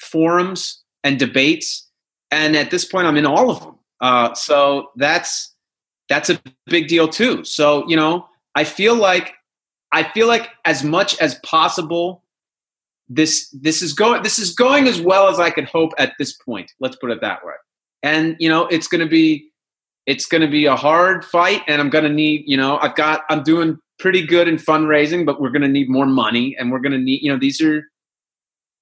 forums 0.00 0.82
and 1.04 1.20
debates, 1.20 1.88
and 2.32 2.56
at 2.56 2.72
this 2.72 2.84
point, 2.84 3.06
I'm 3.06 3.16
in 3.16 3.26
all 3.26 3.48
of 3.48 3.60
them. 3.60 3.78
Uh, 4.00 4.34
so 4.34 4.90
that's 4.96 5.49
that's 6.10 6.28
a 6.28 6.38
big 6.66 6.88
deal 6.88 7.08
too. 7.08 7.44
So 7.44 7.88
you 7.88 7.96
know, 7.96 8.26
I 8.54 8.64
feel 8.64 8.94
like 8.94 9.32
I 9.92 10.02
feel 10.02 10.26
like 10.26 10.50
as 10.66 10.84
much 10.84 11.18
as 11.20 11.36
possible, 11.36 12.22
this 13.08 13.48
this 13.62 13.80
is 13.80 13.94
going 13.94 14.22
this 14.22 14.38
is 14.38 14.54
going 14.54 14.86
as 14.86 15.00
well 15.00 15.28
as 15.28 15.40
I 15.40 15.48
could 15.48 15.64
hope 15.64 15.92
at 15.96 16.12
this 16.18 16.36
point. 16.36 16.72
Let's 16.80 16.96
put 16.96 17.10
it 17.10 17.22
that 17.22 17.44
way. 17.44 17.54
And 18.02 18.36
you 18.38 18.48
know, 18.48 18.66
it's 18.66 18.88
going 18.88 19.00
to 19.00 19.08
be 19.08 19.50
it's 20.06 20.26
going 20.26 20.42
to 20.42 20.48
be 20.48 20.66
a 20.66 20.76
hard 20.76 21.24
fight, 21.24 21.62
and 21.66 21.80
I'm 21.80 21.90
going 21.90 22.04
to 22.04 22.10
need 22.10 22.42
you 22.46 22.56
know 22.56 22.78
I've 22.78 22.96
got 22.96 23.22
I'm 23.30 23.42
doing 23.42 23.78
pretty 23.98 24.26
good 24.26 24.48
in 24.48 24.56
fundraising, 24.56 25.24
but 25.24 25.40
we're 25.40 25.50
going 25.50 25.62
to 25.62 25.68
need 25.68 25.88
more 25.88 26.06
money, 26.06 26.56
and 26.58 26.72
we're 26.72 26.80
going 26.80 26.92
to 26.92 26.98
need 26.98 27.22
you 27.22 27.32
know 27.32 27.38
these 27.38 27.60
are 27.60 27.84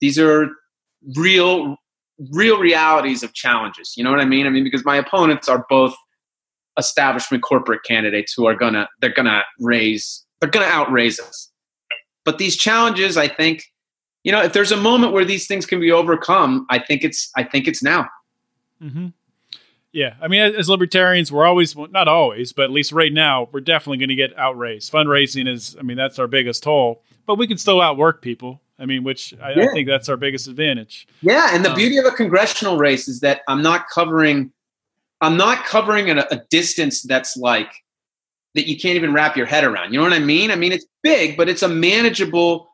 these 0.00 0.18
are 0.18 0.48
real 1.14 1.76
real 2.32 2.58
realities 2.58 3.22
of 3.22 3.34
challenges. 3.34 3.94
You 3.98 4.04
know 4.04 4.10
what 4.10 4.20
I 4.20 4.24
mean? 4.24 4.46
I 4.46 4.50
mean 4.50 4.64
because 4.64 4.84
my 4.84 4.96
opponents 4.96 5.46
are 5.46 5.66
both 5.68 5.94
establishment 6.78 7.42
corporate 7.42 7.82
candidates 7.84 8.32
who 8.32 8.46
are 8.46 8.54
gonna 8.54 8.88
they're 9.00 9.12
gonna 9.12 9.42
raise 9.58 10.24
they're 10.40 10.50
to 10.50 10.62
outraise 10.62 11.18
us. 11.18 11.50
But 12.24 12.38
these 12.38 12.56
challenges, 12.56 13.16
I 13.16 13.28
think, 13.28 13.64
you 14.22 14.32
know, 14.32 14.42
if 14.42 14.52
there's 14.52 14.72
a 14.72 14.76
moment 14.76 15.12
where 15.12 15.24
these 15.24 15.46
things 15.46 15.66
can 15.66 15.80
be 15.80 15.90
overcome, 15.90 16.66
I 16.70 16.78
think 16.78 17.04
it's 17.04 17.30
I 17.36 17.42
think 17.42 17.66
it's 17.66 17.82
now. 17.82 18.08
Mm-hmm. 18.82 19.08
Yeah, 19.90 20.14
I 20.20 20.28
mean, 20.28 20.42
as 20.42 20.68
libertarians, 20.68 21.32
we're 21.32 21.46
always 21.46 21.74
not 21.74 22.08
always, 22.08 22.52
but 22.52 22.64
at 22.64 22.70
least 22.70 22.92
right 22.92 23.12
now, 23.12 23.48
we're 23.50 23.60
definitely 23.60 23.96
going 23.98 24.10
to 24.10 24.14
get 24.14 24.36
outraised. 24.38 24.92
Fundraising 24.92 25.48
is, 25.48 25.76
I 25.78 25.82
mean, 25.82 25.96
that's 25.96 26.18
our 26.18 26.26
biggest 26.26 26.62
toll, 26.62 27.02
but 27.26 27.36
we 27.36 27.46
can 27.46 27.56
still 27.56 27.80
outwork 27.80 28.20
people. 28.20 28.60
I 28.78 28.86
mean, 28.86 29.02
which 29.02 29.34
I, 29.42 29.54
yeah. 29.54 29.64
I 29.64 29.72
think 29.72 29.88
that's 29.88 30.08
our 30.08 30.18
biggest 30.18 30.46
advantage. 30.46 31.08
Yeah, 31.22 31.48
and 31.52 31.64
the 31.64 31.70
um, 31.70 31.74
beauty 31.74 31.96
of 31.96 32.04
a 32.04 32.10
congressional 32.10 32.76
race 32.76 33.08
is 33.08 33.20
that 33.20 33.40
I'm 33.48 33.62
not 33.62 33.88
covering, 33.88 34.52
I'm 35.20 35.36
not 35.36 35.64
covering 35.64 36.10
a, 36.10 36.26
a 36.30 36.42
distance 36.50 37.02
that's 37.02 37.36
like 37.36 37.70
that 38.54 38.68
you 38.68 38.78
can't 38.78 38.96
even 38.96 39.12
wrap 39.12 39.36
your 39.36 39.46
head 39.46 39.64
around. 39.64 39.92
You 39.92 39.98
know 39.98 40.04
what 40.04 40.12
I 40.12 40.18
mean? 40.20 40.50
I 40.50 40.56
mean, 40.56 40.72
it's 40.72 40.86
big, 41.02 41.36
but 41.36 41.48
it's 41.48 41.62
a 41.62 41.68
manageable, 41.68 42.68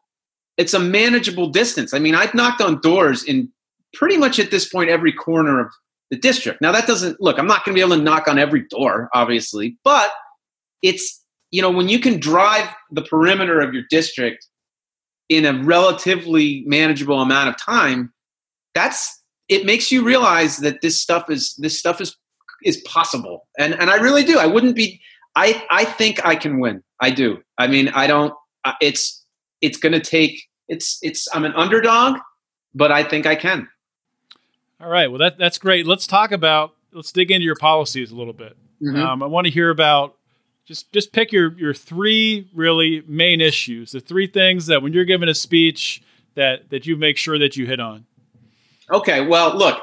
it's 0.57 0.75
a 0.75 0.79
manageable 0.79 1.49
distance. 1.49 1.93
I 1.93 1.99
mean, 1.99 2.15
I've 2.15 2.35
knocked 2.35 2.61
on 2.61 2.81
doors 2.81 3.25
in 3.25 3.51
pretty 3.93 4.17
much 4.17 4.39
at 4.39 4.51
this 4.51 4.69
point 4.69 4.91
every 4.91 5.13
corner 5.13 5.61
of 5.61 5.73
the 6.11 6.17
district. 6.17 6.61
Now 6.61 6.73
that 6.73 6.87
doesn't 6.87 7.21
look, 7.21 7.39
I'm 7.39 7.47
not 7.47 7.65
going 7.65 7.75
to 7.75 7.79
be 7.79 7.85
able 7.85 7.97
to 7.97 8.03
knock 8.03 8.29
on 8.29 8.39
every 8.39 8.67
door, 8.69 9.09
obviously, 9.15 9.77
but 9.85 10.11
it's, 10.83 11.23
you 11.51 11.63
know, 11.63 11.71
when 11.71 11.89
you 11.89 11.99
can 11.99 12.21
drive 12.21 12.69
the 12.91 13.03
perimeter 13.03 13.61
of 13.61 13.73
your 13.75 13.85
district 13.91 14.47
in 15.29 15.45
a 15.47 15.63
relatively 15.63 16.63
manageable 16.67 17.21
amount 17.21 17.49
of 17.49 17.57
time, 17.57 18.13
that's, 18.75 19.23
it 19.49 19.65
makes 19.65 19.91
you 19.91 20.05
realize 20.05 20.59
that 20.59 20.83
this 20.83 21.01
stuff 21.01 21.31
is, 21.31 21.55
this 21.59 21.79
stuff 21.79 22.01
is, 22.01 22.17
is 22.65 22.79
possible. 22.79 23.47
And, 23.59 23.75
and 23.75 23.91
I 23.91 23.97
really 23.97 24.25
do. 24.25 24.39
I 24.39 24.47
wouldn't 24.47 24.75
be, 24.75 25.01
I, 25.37 25.65
I 25.71 25.85
think 25.85 26.25
I 26.27 26.35
can 26.35 26.59
win. 26.59 26.83
I 27.01 27.11
do. 27.11 27.43
I 27.59 27.67
mean, 27.67 27.89
I 27.89 28.07
don't, 28.07 28.35
it's, 28.81 29.25
it's 29.61 29.79
going 29.79 29.93
to 29.93 30.01
take, 30.01 30.43
it's, 30.69 30.99
it's, 31.03 31.29
I'm 31.35 31.45
an 31.45 31.53
underdog, 31.55 32.19
but 32.75 32.91
I 32.91 33.05
think 33.05 33.27
I 33.27 33.35
can. 33.37 33.69
All 34.81 34.91
right. 34.91 35.09
Well, 35.09 35.21
that 35.21 35.39
that's 35.39 35.57
great. 35.57 35.87
Let's 35.87 36.07
talk 36.07 36.31
about. 36.33 36.75
Let's 36.93 37.13
dig 37.13 37.31
into 37.31 37.45
your 37.45 37.55
policies 37.55 38.11
a 38.11 38.17
little 38.17 38.35
bit. 38.35 38.55
Mm-hmm. 38.83 39.01
Um, 39.01 39.23
I 39.23 39.27
want 39.27 39.47
to 39.47 39.53
hear 39.53 39.71
about. 39.71 40.17
Just 40.67 40.93
just 40.93 41.13
pick 41.13 41.33
your 41.33 41.57
your 41.57 41.73
three 41.73 42.51
really 42.53 43.03
main 43.07 43.41
issues. 43.41 43.93
The 43.93 44.01
three 44.01 44.27
things 44.27 44.67
that 44.67 44.83
when 44.83 44.93
you're 44.93 45.07
giving 45.07 45.29
a 45.29 45.35
speech 45.35 46.03
that 46.35 46.69
that 46.71 46.87
you 46.87 46.97
make 46.97 47.17
sure 47.17 47.39
that 47.39 47.57
you 47.57 47.67
hit 47.67 47.81
on. 47.81 48.05
Okay. 48.93 49.25
Well, 49.27 49.57
look. 49.57 49.81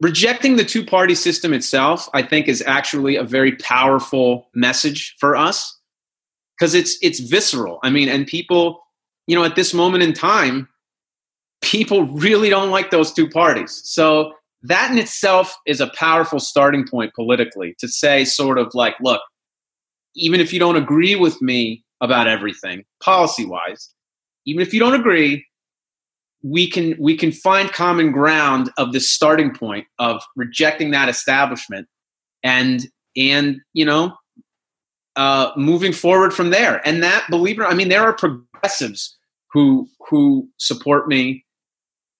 Rejecting 0.00 0.56
the 0.56 0.64
two 0.64 0.84
party 0.84 1.14
system 1.14 1.54
itself, 1.54 2.08
I 2.12 2.22
think, 2.22 2.48
is 2.48 2.62
actually 2.66 3.16
a 3.16 3.24
very 3.24 3.56
powerful 3.56 4.48
message 4.54 5.14
for 5.18 5.34
us 5.34 5.78
because 6.58 6.74
it's 6.74 6.98
it's 7.00 7.20
visceral. 7.20 7.78
I 7.82 7.90
mean, 7.90 8.08
and 8.08 8.26
people, 8.26 8.80
you 9.26 9.34
know, 9.34 9.44
at 9.44 9.56
this 9.56 9.72
moment 9.72 10.02
in 10.02 10.12
time, 10.12 10.68
people 11.62 12.04
really 12.08 12.50
don't 12.50 12.70
like 12.70 12.90
those 12.90 13.12
two 13.12 13.28
parties. 13.28 13.80
So 13.84 14.32
that 14.62 14.90
in 14.90 14.98
itself 14.98 15.56
is 15.66 15.80
a 15.80 15.90
powerful 15.96 16.40
starting 16.40 16.86
point 16.86 17.14
politically 17.14 17.74
to 17.78 17.88
say, 17.88 18.24
sort 18.24 18.58
of 18.58 18.74
like, 18.74 18.96
look, 19.00 19.22
even 20.14 20.40
if 20.40 20.52
you 20.52 20.58
don't 20.58 20.76
agree 20.76 21.14
with 21.14 21.40
me 21.40 21.84
about 22.00 22.26
everything 22.26 22.84
policy 23.02 23.44
wise, 23.44 23.90
even 24.44 24.62
if 24.62 24.72
you 24.72 24.80
don't 24.80 24.94
agree, 24.94 25.46
we 26.46 26.70
can 26.70 26.94
we 26.98 27.16
can 27.16 27.32
find 27.32 27.72
common 27.72 28.12
ground 28.12 28.70
of 28.78 28.92
this 28.92 29.10
starting 29.10 29.52
point 29.52 29.86
of 29.98 30.22
rejecting 30.36 30.92
that 30.92 31.08
establishment 31.08 31.88
and 32.42 32.86
and 33.16 33.60
you 33.72 33.84
know 33.84 34.16
uh, 35.16 35.50
moving 35.56 35.92
forward 35.92 36.32
from 36.32 36.50
there. 36.50 36.86
And 36.86 37.02
that, 37.02 37.26
believe 37.30 37.58
it, 37.58 37.64
I 37.64 37.74
mean, 37.74 37.88
there 37.88 38.02
are 38.02 38.12
progressives 38.12 39.16
who 39.50 39.88
who 40.08 40.48
support 40.58 41.08
me 41.08 41.44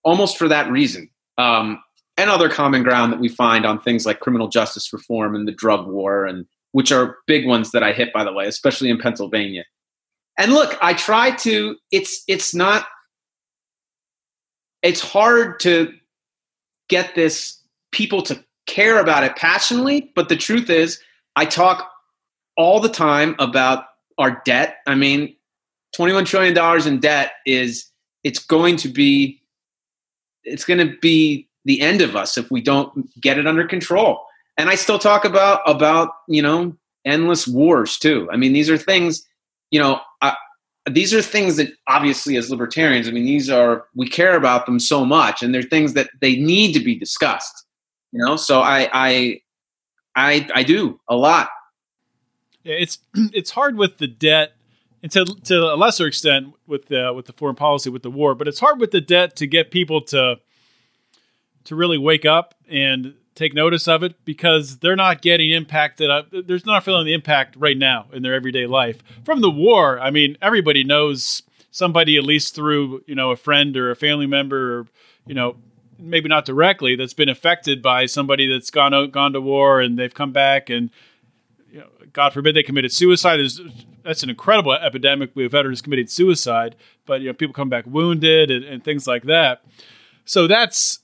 almost 0.03 0.39
for 0.39 0.49
that 0.49 0.71
reason. 0.71 1.11
Um, 1.39 1.83
and 2.19 2.31
other 2.31 2.49
common 2.49 2.83
ground 2.83 3.13
that 3.13 3.21
we 3.21 3.29
find 3.29 3.67
on 3.67 3.79
things 3.79 4.07
like 4.07 4.21
criminal 4.21 4.49
justice 4.49 4.91
reform 4.91 5.35
and 5.35 5.47
the 5.47 5.53
drug 5.53 5.87
war, 5.87 6.25
and 6.25 6.47
which 6.73 6.91
are 6.91 7.19
big 7.27 7.47
ones 7.47 7.73
that 7.73 7.83
I 7.83 7.93
hit, 7.93 8.11
by 8.15 8.25
the 8.25 8.33
way, 8.33 8.47
especially 8.47 8.89
in 8.89 8.99
Pennsylvania. 8.99 9.65
And 10.39 10.53
look, 10.55 10.79
I 10.81 10.95
try 10.95 11.33
to. 11.33 11.77
It's 11.93 12.25
it's 12.27 12.55
not. 12.55 12.87
It's 14.83 15.01
hard 15.01 15.61
to 15.61 15.93
get 16.89 17.15
this 17.15 17.61
people 17.93 18.23
to 18.23 18.43
care 18.67 19.01
about 19.01 19.25
it 19.25 19.37
passionately, 19.37 20.13
but 20.15 20.29
the 20.29 20.37
truth 20.37 20.71
is, 20.71 21.01
I 21.35 21.45
talk 21.45 21.91
all 22.57 22.81
the 22.81 22.89
time 22.89 23.35
about 23.39 23.85
our 24.19 24.43
debt. 24.45 24.77
I 24.87 24.95
mean, 24.95 25.37
twenty-one 25.95 26.25
trillion 26.25 26.55
dollars 26.55 26.87
in 26.87 27.01
debt 27.01 27.33
is 27.47 27.91
it's 28.25 28.39
going 28.39 28.77
to 28.79 28.89
be 28.89 29.43
it's 30.45 30.65
going 30.65 30.87
to 30.87 30.97
be 30.99 31.49
the 31.65 31.81
end 31.81 32.01
of 32.01 32.15
us 32.15 32.39
if 32.39 32.51
we 32.51 32.61
don't 32.61 33.11
get 33.21 33.39
it 33.39 33.47
under 33.47 33.67
control. 33.67 34.25
And 34.57 34.71
I 34.71 34.75
still 34.75 34.99
talk 34.99 35.25
about 35.25 35.61
about 35.67 36.11
you 36.29 36.43
know 36.43 36.77
endless 37.05 37.47
wars 37.47 37.99
too. 37.99 38.29
I 38.33 38.37
mean, 38.37 38.53
these 38.53 38.71
are 38.71 38.79
things 38.79 39.27
you 39.71 39.81
know. 39.81 40.01
These 40.91 41.13
are 41.13 41.23
things 41.23 41.57
that 41.57 41.69
obviously 41.89 42.37
as 42.37 42.51
libertarians 42.51 43.09
i 43.09 43.11
mean 43.11 43.25
these 43.25 43.51
are 43.51 43.87
we 43.95 44.09
care 44.09 44.37
about 44.37 44.67
them 44.67 44.79
so 44.79 45.05
much 45.05 45.43
and 45.43 45.55
they're 45.55 45.63
things 45.63 45.95
that 45.95 46.09
they 46.21 46.37
need 46.37 46.73
to 46.73 46.81
be 46.81 46.99
discussed 46.99 47.67
you 48.17 48.25
know? 48.25 48.37
So 48.37 48.61
i 48.61 48.89
i 48.93 49.41
i, 50.15 50.49
I 50.55 50.63
do 50.63 50.99
a 51.09 51.17
lot. 51.17 51.49
It's 52.65 52.99
it's 53.15 53.51
hard 53.51 53.77
with 53.77 53.99
the 53.99 54.07
debt 54.07 54.53
and 55.03 55.13
to 55.13 55.25
to 55.25 55.75
a 55.75 55.77
lesser 55.77 56.07
extent 56.07 56.55
with 56.67 56.87
the 56.87 57.13
with 57.15 57.27
the 57.27 57.33
foreign 57.33 57.57
policy 57.57 57.91
with 57.91 58.03
the 58.03 58.11
war, 58.11 58.35
but 58.35 58.49
it's 58.49 58.61
hard 58.61 58.81
with 58.81 58.91
the 58.91 59.01
debt 59.01 59.37
to 59.37 59.47
get 59.47 59.71
people 59.71 60.01
to 60.03 60.37
to 61.65 61.77
really 61.77 61.99
wake 61.99 62.25
up 62.25 62.55
and 62.69 63.15
take 63.37 63.55
notice 63.55 63.87
of 63.87 64.03
it 64.03 64.25
because 64.25 64.79
they're 64.79 64.97
not 64.97 65.23
getting 65.23 65.53
impacted. 65.53 66.11
Uh, 66.11 66.23
they're 66.33 66.59
not 66.65 66.85
feeling 66.85 67.07
the 67.07 67.15
impact 67.15 67.55
right 67.57 67.77
now 67.77 68.07
in 68.13 68.23
their 68.23 68.35
everyday 68.35 68.67
life 68.67 69.03
from 69.25 69.41
the 69.43 69.51
war. 69.51 70.01
I 70.01 70.11
mean, 70.11 70.37
everybody 70.43 70.83
knows 70.83 71.43
somebody 71.71 72.17
at 72.17 72.25
least 72.25 72.55
through 72.55 73.05
you 73.07 73.15
know 73.15 73.31
a 73.31 73.37
friend 73.37 73.77
or 73.77 73.91
a 73.91 73.97
family 73.97 74.27
member 74.27 74.81
or 74.81 74.87
you 75.27 75.35
know 75.35 75.57
maybe 75.99 76.29
not 76.29 76.45
directly 76.45 76.97
that's 76.97 77.15
been 77.15 77.29
affected 77.29 77.83
by 77.83 78.07
somebody 78.07 78.47
that's 78.47 78.71
gone 78.71 78.93
out, 78.93 79.13
gone 79.13 79.33
to 79.33 79.41
war 79.41 79.81
and 79.81 79.99
they've 79.99 80.15
come 80.15 80.33
back 80.33 80.69
and 80.69 80.91
you 81.71 81.81
know, 81.81 81.89
God 82.13 82.33
forbid 82.33 82.57
they 82.57 82.63
committed 82.63 82.93
suicide. 82.93 83.37
There's 83.37 83.61
that's 84.03 84.23
an 84.23 84.31
incredible 84.31 84.73
epidemic. 84.73 85.31
We 85.35 85.43
have 85.43 85.53
veterans 85.53 85.83
committed 85.83 86.11
suicide, 86.11 86.77
but 87.05 87.21
you 87.21 87.29
know 87.29 87.35
people 87.35 87.55
come 87.55 87.69
back 87.69 87.85
wounded 87.87 88.51
and, 88.51 88.65
and 88.65 88.83
things 88.83 89.07
like 89.07 89.25
that. 89.25 89.63
So 90.25 90.47
that's, 90.47 91.01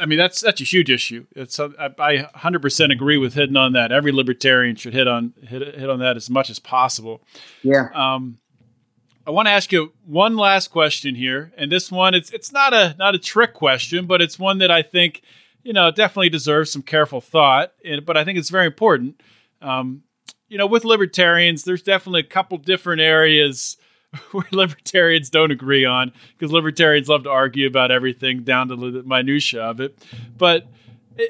I 0.00 0.06
mean, 0.06 0.18
that's 0.18 0.40
that's 0.40 0.60
a 0.60 0.64
huge 0.64 0.90
issue. 0.90 1.26
It's 1.36 1.60
I, 1.60 1.68
I 1.98 2.28
100% 2.34 2.92
agree 2.92 3.18
with 3.18 3.34
hitting 3.34 3.56
on 3.56 3.74
that. 3.74 3.92
Every 3.92 4.12
libertarian 4.12 4.76
should 4.76 4.94
hit 4.94 5.06
on 5.06 5.34
hit 5.46 5.74
hit 5.74 5.90
on 5.90 5.98
that 6.00 6.16
as 6.16 6.30
much 6.30 6.50
as 6.50 6.58
possible. 6.58 7.22
Yeah. 7.62 7.88
Um, 7.94 8.38
I 9.26 9.30
want 9.30 9.46
to 9.46 9.52
ask 9.52 9.70
you 9.70 9.92
one 10.06 10.36
last 10.36 10.68
question 10.68 11.14
here, 11.14 11.52
and 11.56 11.70
this 11.70 11.92
one 11.92 12.14
it's 12.14 12.30
it's 12.30 12.52
not 12.52 12.72
a 12.72 12.96
not 12.98 13.14
a 13.14 13.18
trick 13.18 13.52
question, 13.52 14.06
but 14.06 14.22
it's 14.22 14.38
one 14.38 14.58
that 14.58 14.70
I 14.70 14.82
think 14.82 15.22
you 15.62 15.72
know 15.72 15.90
definitely 15.90 16.30
deserves 16.30 16.72
some 16.72 16.82
careful 16.82 17.20
thought. 17.20 17.72
And, 17.84 18.04
but 18.04 18.16
I 18.16 18.24
think 18.24 18.38
it's 18.38 18.50
very 18.50 18.66
important. 18.66 19.20
Um, 19.60 20.02
you 20.48 20.58
know, 20.58 20.66
with 20.66 20.84
libertarians, 20.84 21.64
there's 21.64 21.82
definitely 21.82 22.20
a 22.20 22.24
couple 22.24 22.58
different 22.58 23.02
areas 23.02 23.76
where 24.32 24.46
libertarians 24.50 25.30
don't 25.30 25.50
agree 25.50 25.84
on 25.84 26.12
because 26.36 26.52
libertarians 26.52 27.08
love 27.08 27.24
to 27.24 27.30
argue 27.30 27.66
about 27.66 27.90
everything 27.90 28.42
down 28.42 28.68
to 28.68 28.76
the 28.76 29.02
minutia 29.04 29.62
of 29.62 29.80
it. 29.80 29.96
But 30.36 30.66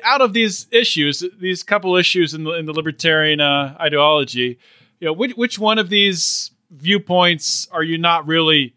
out 0.04 0.20
of 0.20 0.32
these 0.32 0.66
issues, 0.70 1.24
these 1.38 1.62
couple 1.62 1.96
issues 1.96 2.32
in 2.34 2.44
the, 2.44 2.52
in 2.52 2.66
the 2.66 2.72
libertarian 2.72 3.40
uh, 3.40 3.76
ideology, 3.80 4.58
you 5.00 5.06
know, 5.06 5.12
which, 5.12 5.32
which 5.32 5.58
one 5.58 5.78
of 5.78 5.90
these 5.90 6.50
viewpoints 6.70 7.68
are 7.72 7.82
you 7.82 7.98
not 7.98 8.26
really 8.26 8.74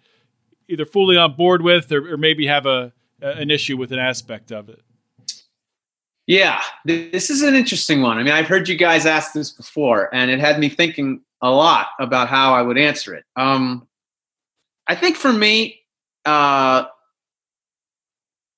either 0.68 0.86
fully 0.86 1.18
on 1.18 1.36
board 1.36 1.62
with 1.62 1.92
or, 1.92 2.14
or 2.14 2.18
maybe 2.18 2.48
have 2.48 2.66
a, 2.66 2.92
an 3.22 3.52
issue 3.52 3.78
with 3.78 3.92
an 3.92 4.00
aspect 4.00 4.52
of 4.52 4.70
it? 4.70 4.82
Yeah, 6.26 6.62
this 6.86 7.30
is 7.30 7.42
an 7.42 7.54
interesting 7.54 8.02
one. 8.02 8.18
I 8.18 8.24
mean, 8.24 8.34
I've 8.34 8.48
heard 8.48 8.70
you 8.70 8.78
guys 8.78 9.06
ask 9.06 9.34
this 9.34 9.52
before, 9.52 10.14
and 10.16 10.32
it 10.32 10.40
had 10.40 10.58
me 10.58 10.70
thinking 10.70 11.22
a 11.42 11.52
lot 11.52 11.88
about 12.00 12.30
how 12.30 12.54
I 12.54 12.62
would 12.62 12.78
answer 12.78 13.14
it. 13.14 13.26
Um, 13.36 13.86
I 14.88 14.96
think 14.96 15.16
for 15.16 15.32
me, 15.32 15.80
uh, 16.26 16.86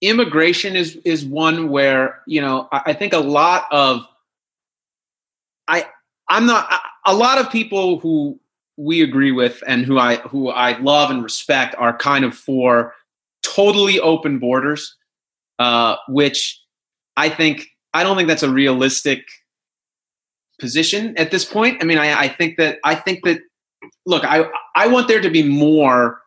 immigration 0.02 0.76
is 0.76 0.96
is 0.98 1.26
one 1.26 1.70
where 1.70 2.22
you 2.28 2.42
know 2.42 2.68
I, 2.72 2.82
I 2.88 2.94
think 2.94 3.14
a 3.14 3.20
lot 3.20 3.66
of 3.72 4.06
I 5.68 5.88
I'm 6.30 6.46
not 6.46 6.70
a 7.06 7.16
lot 7.16 7.38
of 7.38 7.52
people 7.52 8.00
who 8.00 8.40
we 8.78 9.02
agree 9.02 9.32
with 9.32 9.64
and 9.68 9.86
who 9.86 9.98
I 9.98 10.18
who 10.18 10.50
I 10.50 10.78
love 10.80 11.12
and 11.12 11.24
respect 11.24 11.76
are 11.78 11.96
kind 11.98 12.26
of 12.26 12.36
for 12.36 12.94
totally 13.44 14.00
open 14.00 14.40
borders, 14.40 14.96
uh, 15.60 15.96
which 16.08 16.62
I 17.16 17.30
think 17.30 17.68
I 17.94 18.04
don't 18.04 18.18
think 18.18 18.28
that's 18.28 18.44
a 18.44 18.50
realistic 18.50 19.26
position 20.60 21.18
at 21.18 21.32
this 21.32 21.46
point. 21.46 21.78
I 21.82 21.86
mean, 21.86 21.98
I, 21.98 22.22
I 22.22 22.28
think 22.28 22.58
that 22.58 22.80
I 22.84 22.96
think 22.96 23.24
that 23.24 23.40
look, 24.06 24.24
I 24.24 24.50
I 24.76 24.88
want 24.88 25.08
there 25.08 25.22
to 25.22 25.30
be 25.30 25.44
more 25.44 26.20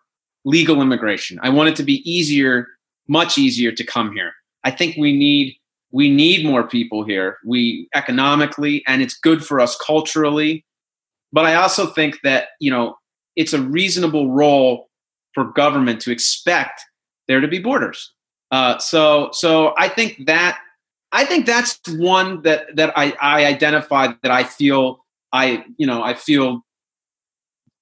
legal 0.45 0.81
immigration. 0.81 1.39
I 1.43 1.51
want 1.51 1.69
it 1.69 1.77
to 1.77 1.83
be 1.83 2.09
easier, 2.11 2.67
much 3.09 3.39
easier 3.39 3.73
to 3.73 3.85
come 3.85 4.13
here. 4.13 4.33
I 4.65 4.71
think 4.71 4.97
we 4.97 5.17
need 5.17 5.57
we 5.91 6.11
need 6.11 6.45
more 6.45 6.67
people 6.67 7.05
here. 7.05 7.39
We 7.45 7.89
economically, 7.95 8.85
and 8.87 9.03
it's 9.03 9.19
good 9.19 9.45
for 9.45 9.61
us 9.61 9.77
culturally. 9.77 10.65
But 11.33 11.45
I 11.45 11.55
also 11.55 11.87
think 11.87 12.19
that 12.23 12.49
you 12.61 12.71
know 12.71 12.97
it's 13.37 13.53
a 13.53 13.63
reasonable 13.63 14.31
role 14.33 14.89
for 15.35 15.45
government 15.45 16.01
to 16.03 16.11
expect 16.11 16.83
there 17.29 17.41
to 17.41 17.49
be 17.49 17.59
borders. 17.59 18.13
Uh, 18.51 18.79
so, 18.79 19.29
so 19.33 19.75
I 19.79 19.89
think 19.89 20.27
that 20.27 20.59
I 21.13 21.25
think 21.25 21.47
that's 21.47 21.79
one 21.87 22.43
that 22.43 22.75
that 22.77 22.93
I, 22.97 23.15
I 23.21 23.45
identified 23.45 24.17
that 24.23 24.33
I 24.33 24.45
feel 24.45 25.05
I 25.33 25.65
you 25.77 25.87
know 25.87 26.03
I 26.03 26.15
feel 26.15 26.65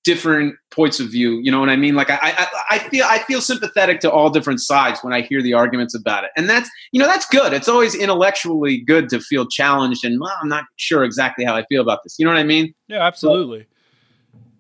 different 0.06 0.54
points 0.70 1.00
of 1.00 1.10
view. 1.10 1.40
You 1.42 1.50
know 1.50 1.58
what 1.58 1.68
I 1.68 1.74
mean? 1.74 1.96
Like 1.96 2.10
I, 2.10 2.18
I, 2.22 2.46
I 2.70 2.78
feel 2.78 3.04
I 3.04 3.18
feel 3.18 3.40
sympathetic 3.40 3.98
to 4.00 4.10
all 4.10 4.30
different 4.30 4.60
sides 4.60 5.00
when 5.02 5.12
I 5.12 5.20
hear 5.20 5.42
the 5.42 5.52
arguments 5.52 5.96
about 5.96 6.22
it, 6.22 6.30
and 6.36 6.48
that's 6.48 6.70
you 6.92 7.00
know 7.00 7.08
that's 7.08 7.26
good. 7.26 7.52
It's 7.52 7.68
always 7.68 7.94
intellectually 7.94 8.78
good 8.78 9.08
to 9.10 9.20
feel 9.20 9.46
challenged, 9.46 10.04
and 10.04 10.20
well, 10.20 10.32
I'm 10.40 10.48
not 10.48 10.64
sure 10.76 11.02
exactly 11.02 11.44
how 11.44 11.56
I 11.56 11.64
feel 11.64 11.82
about 11.82 12.04
this. 12.04 12.16
You 12.18 12.24
know 12.24 12.30
what 12.30 12.38
I 12.38 12.44
mean? 12.44 12.72
Yeah, 12.86 13.04
absolutely. 13.04 13.66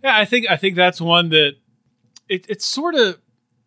yeah, 0.02 0.18
I 0.18 0.24
think 0.24 0.50
I 0.50 0.56
think 0.56 0.74
that's 0.74 1.00
one 1.00 1.28
that 1.30 1.52
it, 2.28 2.44
it's 2.48 2.66
sort 2.66 2.96
of 2.96 3.18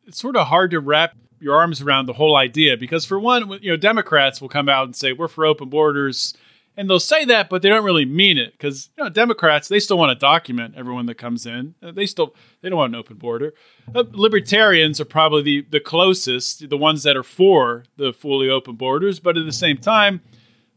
it's 0.06 0.20
sort 0.20 0.36
of 0.36 0.48
hard 0.48 0.72
to 0.72 0.82
wrap 0.82 1.16
your 1.40 1.56
arms 1.56 1.82
around 1.82 2.08
the 2.08 2.14
whole 2.14 2.36
idea 2.36 2.76
because 2.76 3.06
for 3.06 3.18
one, 3.18 3.58
you 3.62 3.72
know, 3.72 3.78
Democrats 3.78 4.42
will 4.42 4.50
come 4.50 4.68
out 4.68 4.84
and 4.84 4.94
say 4.94 5.14
we're 5.14 5.30
for 5.30 5.46
open 5.46 5.70
borders 5.70 6.34
and 6.80 6.90
they'll 6.90 6.98
say 6.98 7.26
that, 7.26 7.50
but 7.50 7.62
they 7.62 7.68
don't 7.68 7.84
really 7.84 8.06
mean 8.06 8.38
it 8.38 8.54
because 8.54 8.90
you 8.98 9.04
know 9.04 9.10
Democrats 9.10 9.68
they 9.68 9.82
still 9.82 9.98
want 9.98 10.18
to 10.18 10.26
document 10.26 10.76
everyone 10.78 11.08
that 11.08 11.16
comes 11.16 11.46
in. 11.46 11.76
Uh, 11.84 11.92
they 11.92 12.06
still 12.06 12.34
they 12.62 12.70
don't 12.70 12.78
want 12.78 12.94
an 12.94 13.00
open 13.00 13.18
border. 13.18 13.54
Uh, 13.94 14.06
libertarians 14.12 15.02
are 15.02 15.06
probably 15.06 15.42
the 15.42 15.66
the 15.72 15.82
closest, 15.82 16.70
the 16.70 16.78
ones 16.78 17.04
that 17.04 17.18
are 17.18 17.24
for 17.24 17.84
the 17.98 18.14
fully 18.14 18.50
open 18.50 18.76
borders, 18.76 19.20
but 19.20 19.38
at 19.38 19.46
the 19.46 19.52
same 19.52 19.76
time, 19.76 20.22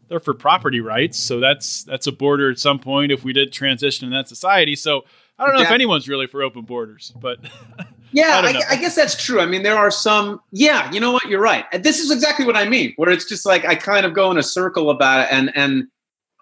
they're 0.08 0.18
for 0.18 0.34
property 0.34 0.80
rights. 0.80 1.20
So 1.20 1.38
that's 1.38 1.84
that's 1.84 2.08
a 2.08 2.12
border 2.12 2.50
at 2.50 2.58
some 2.58 2.80
point 2.80 3.12
if 3.12 3.22
we 3.22 3.32
did 3.32 3.52
transition 3.52 4.04
in 4.04 4.12
that 4.12 4.28
society. 4.28 4.74
So 4.74 5.04
I 5.42 5.46
don't 5.46 5.54
know 5.54 5.60
yeah. 5.62 5.66
if 5.66 5.72
anyone's 5.72 6.08
really 6.08 6.28
for 6.28 6.42
open 6.42 6.62
borders, 6.62 7.12
but 7.20 7.38
yeah, 8.12 8.40
I, 8.44 8.52
I, 8.52 8.62
I, 8.70 8.76
guess 8.76 8.94
that's 8.94 9.20
true. 9.20 9.40
I 9.40 9.46
mean, 9.46 9.64
there 9.64 9.76
are 9.76 9.90
some. 9.90 10.40
Yeah, 10.52 10.90
you 10.92 11.00
know 11.00 11.10
what? 11.10 11.24
You're 11.26 11.40
right. 11.40 11.64
This 11.82 11.98
is 11.98 12.12
exactly 12.12 12.46
what 12.46 12.56
I 12.56 12.68
mean. 12.68 12.92
Where 12.94 13.10
it's 13.10 13.24
just 13.24 13.44
like 13.44 13.64
I 13.64 13.74
kind 13.74 14.06
of 14.06 14.14
go 14.14 14.30
in 14.30 14.38
a 14.38 14.42
circle 14.42 14.88
about 14.88 15.24
it, 15.24 15.32
and 15.32 15.50
and 15.56 15.84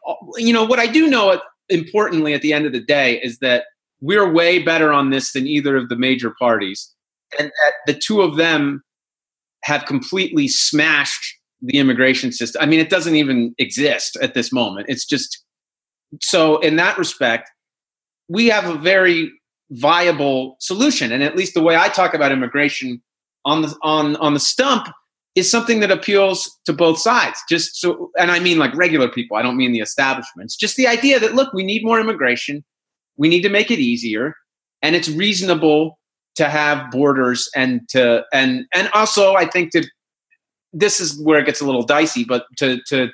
uh, 0.07 0.15
you 0.37 0.53
know 0.53 0.65
what 0.65 0.79
I 0.79 0.87
do 0.87 1.09
know. 1.09 1.41
Importantly, 1.71 2.35
at 2.35 2.43
the 2.43 2.53
end 2.53 2.67
of 2.67 2.73
the 2.73 2.81
day, 2.81 3.21
is 3.23 3.39
that 3.39 3.65
we're 4.03 4.31
way 4.31 4.59
better 4.59 4.93
on 4.93 5.11
this 5.11 5.33
than 5.33 5.47
either 5.47 5.77
of 5.77 5.89
the 5.89 5.97
major 5.97 6.35
parties, 6.39 6.93
and 7.39 7.49
that 7.49 7.73
the 7.87 7.99
two 7.99 8.21
of 8.21 8.37
them 8.37 8.83
have 9.63 9.87
completely 9.87 10.47
smashed 10.47 11.39
the 11.63 11.79
immigration 11.79 12.33
system. 12.33 12.61
I 12.61 12.67
mean, 12.67 12.81
it 12.81 12.91
doesn't 12.91 13.17
even 13.17 13.55
exist 13.59 14.19
at 14.21 14.35
this 14.35 14.53
moment. 14.53 14.87
It's 14.89 15.07
just 15.07 15.43
so 16.21 16.59
in 16.59 16.77
that 16.77 16.99
respect, 16.99 17.51
we 18.31 18.47
have 18.47 18.65
a 18.65 18.79
very 18.79 19.33
viable 19.71 20.57
solution. 20.61 21.11
And 21.11 21.23
at 21.23 21.37
least 21.37 21.55
the 21.55 21.63
way 21.63 21.77
I 21.77 21.89
talk 21.89 22.15
about 22.15 22.33
immigration 22.33 23.03
on 23.45 23.63
the 23.63 23.77
on 23.83 24.17
on 24.17 24.35
the 24.35 24.41
stump 24.41 24.89
is 25.35 25.51
something 25.51 25.81
that 25.81 25.91
appeals 25.91 26.59
to 26.65 26.73
both 26.73 26.99
sides. 26.99 27.39
Just 27.49 27.77
so, 27.77 28.11
and 28.17 28.31
I 28.31 28.39
mean 28.39 28.59
like 28.59 28.75
regular 28.75 29.09
people. 29.09 29.37
I 29.37 29.43
don't 29.43 29.57
mean 29.57 29.73
the 29.73 29.81
establishments. 29.81 30.57
Just 30.57 30.77
the 30.77 30.87
idea 30.87 31.19
that 31.19 31.35
look, 31.35 31.53
we 31.53 31.65
need 31.65 31.85
more 31.85 32.01
immigration. 32.01 32.65
We 33.17 33.29
need 33.29 33.43
to 33.43 33.49
make 33.49 33.71
it 33.71 33.81
easier, 33.81 34.35
and 34.81 34.95
it's 34.95 35.09
reasonable 35.09 35.99
to 36.37 36.49
have 36.49 36.91
borders 36.93 37.51
and 37.55 37.89
to 37.89 38.25
and 38.33 38.67
and 38.73 38.89
also 38.95 39.35
I 39.35 39.47
think 39.47 39.73
that 39.73 39.87
this 40.73 41.01
is 41.01 41.21
where 41.21 41.41
it 41.41 41.47
gets 41.47 41.61
a 41.61 41.67
little 41.67 41.83
dicey, 41.83 42.25
but 42.25 42.45
to 42.59 42.81
to 42.89 43.09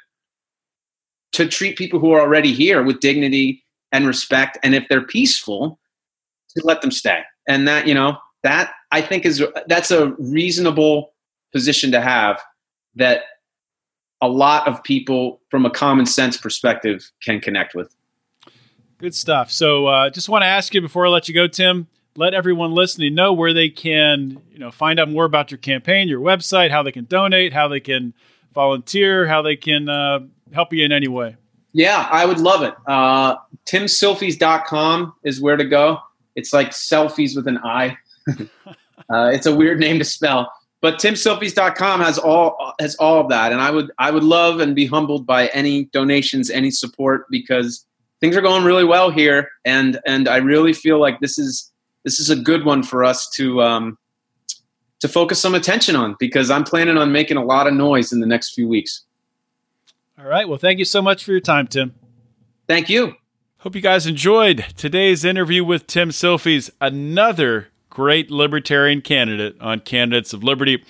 to 1.32 1.48
treat 1.48 1.78
people 1.78 2.00
who 2.00 2.12
are 2.12 2.20
already 2.20 2.52
here 2.52 2.82
with 2.82 3.00
dignity 3.00 3.62
and 3.92 4.06
respect, 4.06 4.58
and 4.62 4.74
if 4.74 4.88
they're 4.88 5.06
peaceful, 5.06 5.78
to 6.56 6.66
let 6.66 6.80
them 6.80 6.90
stay. 6.90 7.20
And 7.48 7.68
that, 7.68 7.86
you 7.86 7.94
know, 7.94 8.18
that 8.42 8.72
I 8.92 9.00
think 9.00 9.24
is 9.24 9.42
that's 9.66 9.90
a 9.90 10.14
reasonable 10.18 11.12
position 11.52 11.92
to 11.92 12.00
have 12.00 12.40
that 12.94 13.22
a 14.22 14.28
lot 14.28 14.66
of 14.66 14.82
people 14.82 15.40
from 15.50 15.66
a 15.66 15.70
common 15.70 16.06
sense 16.06 16.36
perspective 16.36 17.10
can 17.22 17.40
connect 17.40 17.74
with. 17.74 17.94
Good 18.98 19.14
stuff. 19.14 19.50
So, 19.50 19.86
uh, 19.86 20.10
just 20.10 20.28
want 20.28 20.42
to 20.42 20.46
ask 20.46 20.72
you 20.74 20.80
before 20.80 21.06
I 21.06 21.10
let 21.10 21.28
you 21.28 21.34
go, 21.34 21.46
Tim. 21.46 21.86
Let 22.16 22.32
everyone 22.32 22.72
listening 22.72 23.14
know 23.14 23.34
where 23.34 23.52
they 23.52 23.68
can, 23.68 24.40
you 24.50 24.58
know, 24.58 24.70
find 24.70 24.98
out 24.98 25.10
more 25.10 25.26
about 25.26 25.50
your 25.50 25.58
campaign, 25.58 26.08
your 26.08 26.20
website, 26.20 26.70
how 26.70 26.82
they 26.82 26.92
can 26.92 27.04
donate, 27.04 27.52
how 27.52 27.68
they 27.68 27.80
can 27.80 28.14
volunteer, 28.54 29.26
how 29.26 29.42
they 29.42 29.54
can 29.54 29.90
uh, 29.90 30.20
help 30.52 30.72
you 30.72 30.82
in 30.82 30.92
any 30.92 31.08
way. 31.08 31.36
Yeah, 31.76 32.08
I 32.10 32.24
would 32.24 32.40
love 32.40 32.62
it. 32.62 32.72
Uh, 32.86 33.36
TimSilfies.com 33.66 35.12
is 35.24 35.42
where 35.42 35.58
to 35.58 35.64
go. 35.64 35.98
It's 36.34 36.54
like 36.54 36.70
selfies 36.70 37.36
with 37.36 37.46
an 37.46 37.58
I. 37.58 37.98
uh, 39.10 39.30
it's 39.34 39.44
a 39.44 39.54
weird 39.54 39.78
name 39.78 39.98
to 39.98 40.04
spell, 40.04 40.50
but 40.80 40.94
timsilfies.com 40.94 42.00
has 42.00 42.16
all 42.16 42.72
has 42.80 42.94
all 42.96 43.20
of 43.20 43.28
that, 43.28 43.52
and 43.52 43.60
I 43.60 43.70
would 43.70 43.90
I 43.98 44.10
would 44.10 44.24
love 44.24 44.58
and 44.60 44.74
be 44.74 44.86
humbled 44.86 45.26
by 45.26 45.48
any 45.48 45.84
donations, 45.92 46.48
any 46.48 46.70
support 46.70 47.26
because 47.30 47.84
things 48.20 48.38
are 48.38 48.42
going 48.42 48.64
really 48.64 48.84
well 48.84 49.10
here, 49.10 49.50
and 49.66 50.00
and 50.06 50.28
I 50.28 50.38
really 50.38 50.72
feel 50.72 50.98
like 50.98 51.20
this 51.20 51.38
is 51.38 51.70
this 52.04 52.18
is 52.18 52.30
a 52.30 52.36
good 52.36 52.64
one 52.64 52.84
for 52.84 53.04
us 53.04 53.28
to 53.34 53.62
um, 53.62 53.98
to 55.00 55.08
focus 55.08 55.40
some 55.40 55.54
attention 55.54 55.94
on 55.94 56.16
because 56.18 56.50
I'm 56.50 56.64
planning 56.64 56.96
on 56.96 57.12
making 57.12 57.36
a 57.36 57.44
lot 57.44 57.66
of 57.66 57.74
noise 57.74 58.14
in 58.14 58.20
the 58.20 58.26
next 58.26 58.54
few 58.54 58.66
weeks. 58.66 59.05
All 60.26 60.32
right. 60.32 60.48
Well, 60.48 60.58
thank 60.58 60.80
you 60.80 60.84
so 60.84 61.00
much 61.00 61.22
for 61.22 61.30
your 61.30 61.38
time, 61.38 61.68
Tim. 61.68 61.94
Thank 62.66 62.88
you. 62.88 63.14
Hope 63.58 63.76
you 63.76 63.80
guys 63.80 64.08
enjoyed 64.08 64.66
today's 64.76 65.24
interview 65.24 65.64
with 65.64 65.86
Tim 65.86 66.10
Silfies, 66.10 66.68
another 66.80 67.68
great 67.90 68.28
libertarian 68.28 69.02
candidate 69.02 69.54
on 69.60 69.78
Candidates 69.78 70.32
of 70.32 70.42
Liberty. 70.42 70.84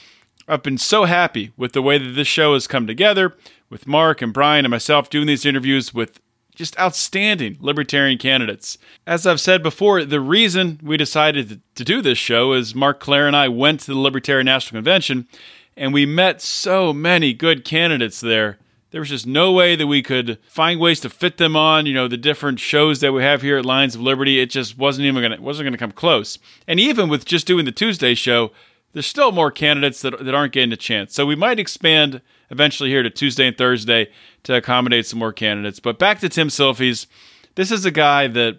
I've 0.49 0.62
been 0.62 0.79
so 0.79 1.05
happy 1.05 1.53
with 1.55 1.75
the 1.75 1.83
way 1.83 1.99
that 1.99 2.12
this 2.12 2.27
show 2.27 2.55
has 2.55 2.66
come 2.66 2.87
together, 2.87 3.37
with 3.68 3.87
Mark 3.87 4.22
and 4.22 4.33
Brian 4.33 4.64
and 4.64 4.70
myself 4.70 5.11
doing 5.11 5.27
these 5.27 5.44
interviews 5.44 5.92
with 5.92 6.18
just 6.55 6.79
outstanding 6.79 7.59
libertarian 7.61 8.16
candidates. 8.16 8.79
As 9.07 9.27
I've 9.27 9.38
said 9.38 9.62
before, 9.62 10.03
the 10.07 10.18
reason 10.18 10.81
we 10.83 10.96
decided 10.96 11.61
to 11.75 11.85
do 11.85 12.01
this 12.01 12.16
show 12.16 12.55
is 12.55 12.75
Mark 12.75 13.01
Clair 13.01 13.27
and 13.27 13.37
I 13.37 13.49
went 13.49 13.81
to 13.81 13.88
the 13.88 13.99
Libertarian 13.99 14.46
National 14.46 14.79
Convention 14.79 15.29
and 15.77 15.92
we 15.92 16.07
met 16.07 16.40
so 16.40 16.94
many 16.94 17.35
good 17.35 17.66
candidates 17.66 18.18
there 18.18 18.57
there 18.96 19.02
was 19.02 19.11
just 19.11 19.26
no 19.26 19.52
way 19.52 19.76
that 19.76 19.87
we 19.87 20.00
could 20.00 20.38
find 20.48 20.80
ways 20.80 21.00
to 21.00 21.11
fit 21.11 21.37
them 21.37 21.54
on 21.54 21.85
you 21.85 21.92
know 21.92 22.09
the 22.09 22.16
different 22.16 22.59
shows 22.59 23.00
that 23.00 23.12
we 23.12 23.22
have 23.22 23.42
here 23.42 23.59
at 23.59 23.66
Lions 23.66 23.94
of 23.94 24.00
liberty. 24.00 24.40
It 24.40 24.48
just 24.48 24.78
wasn't 24.78 25.04
even 25.04 25.20
gonna 25.20 25.38
wasn't 25.38 25.66
gonna 25.66 25.76
come 25.76 25.92
close. 25.92 26.38
And 26.66 26.80
even 26.80 27.11
with 27.11 27.26
just 27.26 27.46
doing 27.46 27.66
the 27.66 27.72
tuesday 27.72 28.14
show 28.14 28.52
there's 28.94 29.04
still 29.04 29.32
more 29.32 29.50
candidates 29.50 30.00
that, 30.00 30.24
that 30.24 30.35
aren't 30.35 30.54
getting 30.54 30.72
a 30.72 30.78
chance. 30.78 31.12
So 31.12 31.26
we 31.26 31.35
might 31.35 31.61
expand 31.61 32.22
eventually 32.48 32.88
here 32.88 33.02
to 33.02 33.11
tuesday 33.11 33.46
and 33.46 33.59
thursday 33.59 34.09
to 34.44 34.54
accommodate 34.54 35.04
some 35.04 35.18
more 35.18 35.35
candidates. 35.35 35.78
But 35.78 35.98
back 35.98 36.20
to 36.20 36.30
tim 36.30 36.48
silfies 36.48 37.06
this 37.54 37.70
is 37.70 37.85
a 37.85 37.90
guy 37.90 38.28
that 38.28 38.54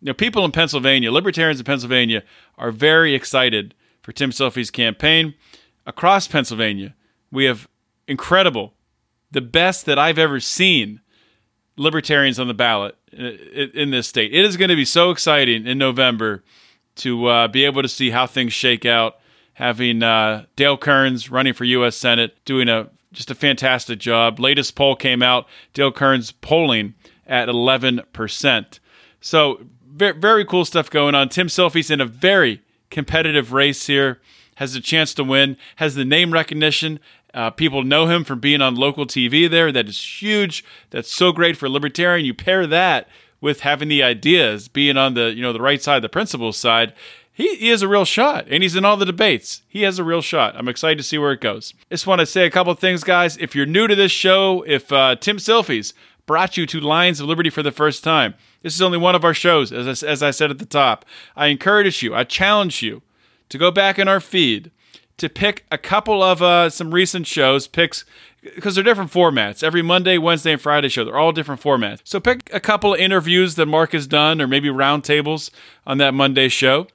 you 0.00 0.06
know 0.06 0.14
people 0.14 0.44
in 0.44 0.50
pennsylvania 0.50 1.12
libertarians 1.12 1.60
in 1.60 1.64
pennsylvania 1.64 2.24
are 2.58 2.72
very 2.72 3.14
excited 3.14 3.72
for 4.02 4.10
tim 4.10 4.30
silfies 4.30 4.72
campaign. 4.72 5.34
Across 5.86 6.26
pennsylvania 6.26 6.96
we 7.30 7.44
have 7.44 7.68
incredible 8.08 8.72
the 9.36 9.42
best 9.42 9.84
that 9.84 9.98
I've 9.98 10.18
ever 10.18 10.40
seen 10.40 11.02
libertarians 11.76 12.40
on 12.40 12.48
the 12.48 12.54
ballot 12.54 12.96
in 13.12 13.90
this 13.90 14.08
state. 14.08 14.32
It 14.32 14.46
is 14.46 14.56
going 14.56 14.70
to 14.70 14.76
be 14.76 14.86
so 14.86 15.10
exciting 15.10 15.66
in 15.66 15.76
November 15.76 16.42
to 16.96 17.26
uh, 17.26 17.46
be 17.48 17.66
able 17.66 17.82
to 17.82 17.88
see 17.88 18.08
how 18.08 18.26
things 18.26 18.54
shake 18.54 18.86
out. 18.86 19.18
Having 19.52 20.02
uh, 20.02 20.46
Dale 20.56 20.78
Kerns 20.78 21.30
running 21.30 21.52
for 21.52 21.64
U.S. 21.64 21.96
Senate, 21.96 22.34
doing 22.46 22.70
a 22.70 22.88
just 23.12 23.30
a 23.30 23.34
fantastic 23.34 23.98
job. 23.98 24.40
Latest 24.40 24.74
poll 24.74 24.96
came 24.96 25.22
out. 25.22 25.46
Dale 25.74 25.92
Kerns 25.92 26.32
polling 26.32 26.94
at 27.26 27.46
11%. 27.46 28.78
So 29.20 29.66
very, 29.86 30.18
very 30.18 30.46
cool 30.46 30.64
stuff 30.64 30.88
going 30.88 31.14
on. 31.14 31.28
Tim 31.28 31.48
Silfies 31.48 31.90
in 31.90 32.00
a 32.00 32.06
very 32.06 32.62
competitive 32.88 33.52
race 33.52 33.86
here. 33.86 34.18
Has 34.56 34.74
a 34.74 34.80
chance 34.80 35.12
to 35.14 35.24
win. 35.24 35.58
Has 35.76 35.94
the 35.94 36.06
name 36.06 36.32
recognition 36.32 37.00
uh, 37.36 37.50
people 37.50 37.84
know 37.84 38.06
him 38.06 38.24
from 38.24 38.40
being 38.40 38.62
on 38.62 38.74
local 38.74 39.06
TV 39.06 39.48
there. 39.48 39.70
That 39.70 39.88
is 39.88 40.22
huge. 40.22 40.64
That's 40.90 41.12
so 41.12 41.32
great 41.32 41.56
for 41.56 41.68
libertarian. 41.68 42.24
You 42.24 42.32
pair 42.32 42.66
that 42.66 43.08
with 43.42 43.60
having 43.60 43.88
the 43.88 44.02
ideas, 44.02 44.68
being 44.68 44.96
on 44.96 45.12
the 45.14 45.34
you 45.34 45.42
know 45.42 45.52
the 45.52 45.60
right 45.60 45.82
side, 45.82 46.02
the 46.02 46.08
principles 46.08 46.56
side. 46.56 46.94
He, 47.30 47.56
he 47.56 47.68
has 47.68 47.82
a 47.82 47.88
real 47.88 48.06
shot, 48.06 48.46
and 48.50 48.62
he's 48.62 48.74
in 48.74 48.86
all 48.86 48.96
the 48.96 49.04
debates. 49.04 49.60
He 49.68 49.82
has 49.82 49.98
a 49.98 50.04
real 50.04 50.22
shot. 50.22 50.56
I'm 50.56 50.68
excited 50.68 50.96
to 50.96 51.04
see 51.04 51.18
where 51.18 51.32
it 51.32 51.42
goes. 51.42 51.74
Just 51.90 52.06
want 52.06 52.20
to 52.20 52.26
say 52.26 52.46
a 52.46 52.50
couple 52.50 52.72
things, 52.72 53.04
guys. 53.04 53.36
If 53.36 53.54
you're 53.54 53.66
new 53.66 53.86
to 53.86 53.94
this 53.94 54.10
show, 54.10 54.64
if 54.66 54.90
uh, 54.90 55.16
Tim 55.16 55.36
Silfies 55.36 55.92
brought 56.24 56.56
you 56.56 56.64
to 56.64 56.80
Lions 56.80 57.20
of 57.20 57.28
Liberty 57.28 57.50
for 57.50 57.62
the 57.62 57.70
first 57.70 58.02
time, 58.02 58.34
this 58.62 58.74
is 58.74 58.80
only 58.80 58.96
one 58.96 59.14
of 59.14 59.22
our 59.22 59.34
shows, 59.34 59.70
as 59.70 60.02
I, 60.02 60.06
as 60.06 60.22
I 60.22 60.30
said 60.30 60.50
at 60.50 60.58
the 60.58 60.64
top. 60.64 61.04
I 61.36 61.48
encourage 61.48 62.02
you, 62.02 62.14
I 62.14 62.24
challenge 62.24 62.82
you 62.82 63.02
to 63.50 63.58
go 63.58 63.70
back 63.70 63.98
in 63.98 64.08
our 64.08 64.20
feed 64.20 64.70
to 65.18 65.28
pick 65.28 65.64
a 65.70 65.78
couple 65.78 66.22
of 66.22 66.42
uh, 66.42 66.70
some 66.70 66.92
recent 66.92 67.26
shows, 67.26 67.66
picks 67.66 68.04
because 68.54 68.74
they're 68.74 68.84
different 68.84 69.10
formats. 69.10 69.62
Every 69.62 69.82
Monday, 69.82 70.18
Wednesday, 70.18 70.52
and 70.52 70.60
Friday 70.60 70.88
show, 70.88 71.04
they're 71.04 71.18
all 71.18 71.32
different 71.32 71.60
formats. 71.60 72.00
So 72.04 72.20
pick 72.20 72.48
a 72.52 72.60
couple 72.60 72.94
of 72.94 73.00
interviews 73.00 73.56
that 73.56 73.66
Mark 73.66 73.92
has 73.92 74.06
done, 74.06 74.40
or 74.40 74.46
maybe 74.46 74.68
roundtables 74.68 75.50
on 75.86 75.98
that 75.98 76.14
Monday 76.14 76.48
show. 76.48 76.86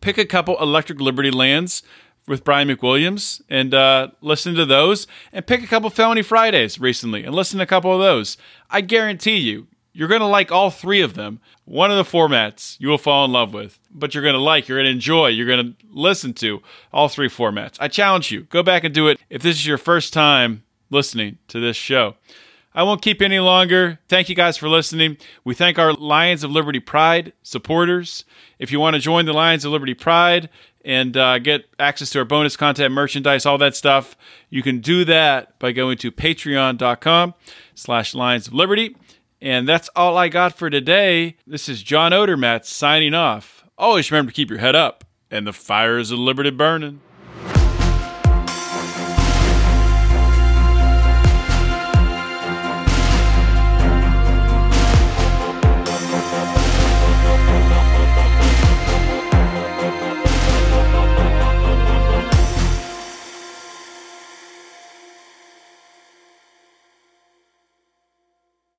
Pick 0.00 0.18
a 0.18 0.26
couple 0.26 0.60
Electric 0.60 1.00
Liberty 1.00 1.30
lands 1.30 1.82
with 2.26 2.44
Brian 2.44 2.68
McWilliams 2.68 3.40
and 3.48 3.74
uh, 3.74 4.08
listen 4.20 4.54
to 4.54 4.66
those, 4.66 5.06
and 5.32 5.46
pick 5.46 5.62
a 5.62 5.66
couple 5.66 5.90
Felony 5.90 6.22
Fridays 6.22 6.78
recently 6.78 7.24
and 7.24 7.34
listen 7.34 7.58
to 7.58 7.64
a 7.64 7.66
couple 7.66 7.92
of 7.92 8.00
those. 8.00 8.36
I 8.70 8.82
guarantee 8.82 9.38
you, 9.38 9.66
you're 9.98 10.06
going 10.06 10.20
to 10.20 10.28
like 10.28 10.52
all 10.52 10.70
three 10.70 11.00
of 11.00 11.14
them. 11.14 11.40
One 11.64 11.90
of 11.90 11.96
the 11.96 12.08
formats 12.08 12.76
you 12.78 12.86
will 12.86 12.98
fall 12.98 13.24
in 13.24 13.32
love 13.32 13.52
with, 13.52 13.80
but 13.90 14.14
you're 14.14 14.22
going 14.22 14.36
to 14.36 14.40
like, 14.40 14.68
you're 14.68 14.78
going 14.78 14.86
to 14.86 14.92
enjoy, 14.92 15.26
you're 15.26 15.48
going 15.48 15.74
to 15.74 15.86
listen 15.90 16.34
to 16.34 16.62
all 16.92 17.08
three 17.08 17.28
formats. 17.28 17.76
I 17.80 17.88
challenge 17.88 18.30
you, 18.30 18.42
go 18.42 18.62
back 18.62 18.84
and 18.84 18.94
do 18.94 19.08
it 19.08 19.20
if 19.28 19.42
this 19.42 19.56
is 19.56 19.66
your 19.66 19.76
first 19.76 20.12
time 20.12 20.62
listening 20.88 21.38
to 21.48 21.58
this 21.58 21.76
show. 21.76 22.14
I 22.72 22.84
won't 22.84 23.02
keep 23.02 23.20
any 23.20 23.40
longer. 23.40 23.98
Thank 24.06 24.28
you 24.28 24.36
guys 24.36 24.56
for 24.56 24.68
listening. 24.68 25.16
We 25.42 25.56
thank 25.56 25.80
our 25.80 25.92
Lions 25.92 26.44
of 26.44 26.52
Liberty 26.52 26.78
Pride 26.78 27.32
supporters. 27.42 28.24
If 28.60 28.70
you 28.70 28.78
want 28.78 28.94
to 28.94 29.00
join 29.00 29.26
the 29.26 29.32
Lions 29.32 29.64
of 29.64 29.72
Liberty 29.72 29.94
Pride 29.94 30.48
and 30.84 31.16
uh, 31.16 31.40
get 31.40 31.64
access 31.80 32.10
to 32.10 32.20
our 32.20 32.24
bonus 32.24 32.56
content, 32.56 32.94
merchandise, 32.94 33.44
all 33.44 33.58
that 33.58 33.74
stuff, 33.74 34.16
you 34.48 34.62
can 34.62 34.78
do 34.78 35.04
that 35.06 35.58
by 35.58 35.72
going 35.72 35.98
to 35.98 36.12
patreon.com 36.12 37.34
slash 37.74 38.14
Lions 38.14 38.46
of 38.46 38.54
Liberty. 38.54 38.94
And 39.40 39.68
that's 39.68 39.88
all 39.94 40.16
I 40.16 40.28
got 40.28 40.56
for 40.56 40.68
today. 40.68 41.36
This 41.46 41.68
is 41.68 41.82
John 41.82 42.12
Odermatt 42.12 42.64
signing 42.64 43.14
off. 43.14 43.64
Always 43.76 44.10
remember 44.10 44.32
to 44.32 44.36
keep 44.36 44.50
your 44.50 44.58
head 44.58 44.74
up 44.74 45.04
and 45.30 45.46
the 45.46 45.52
fires 45.52 46.10
of 46.10 46.18
liberty 46.18 46.50
burning. 46.50 47.00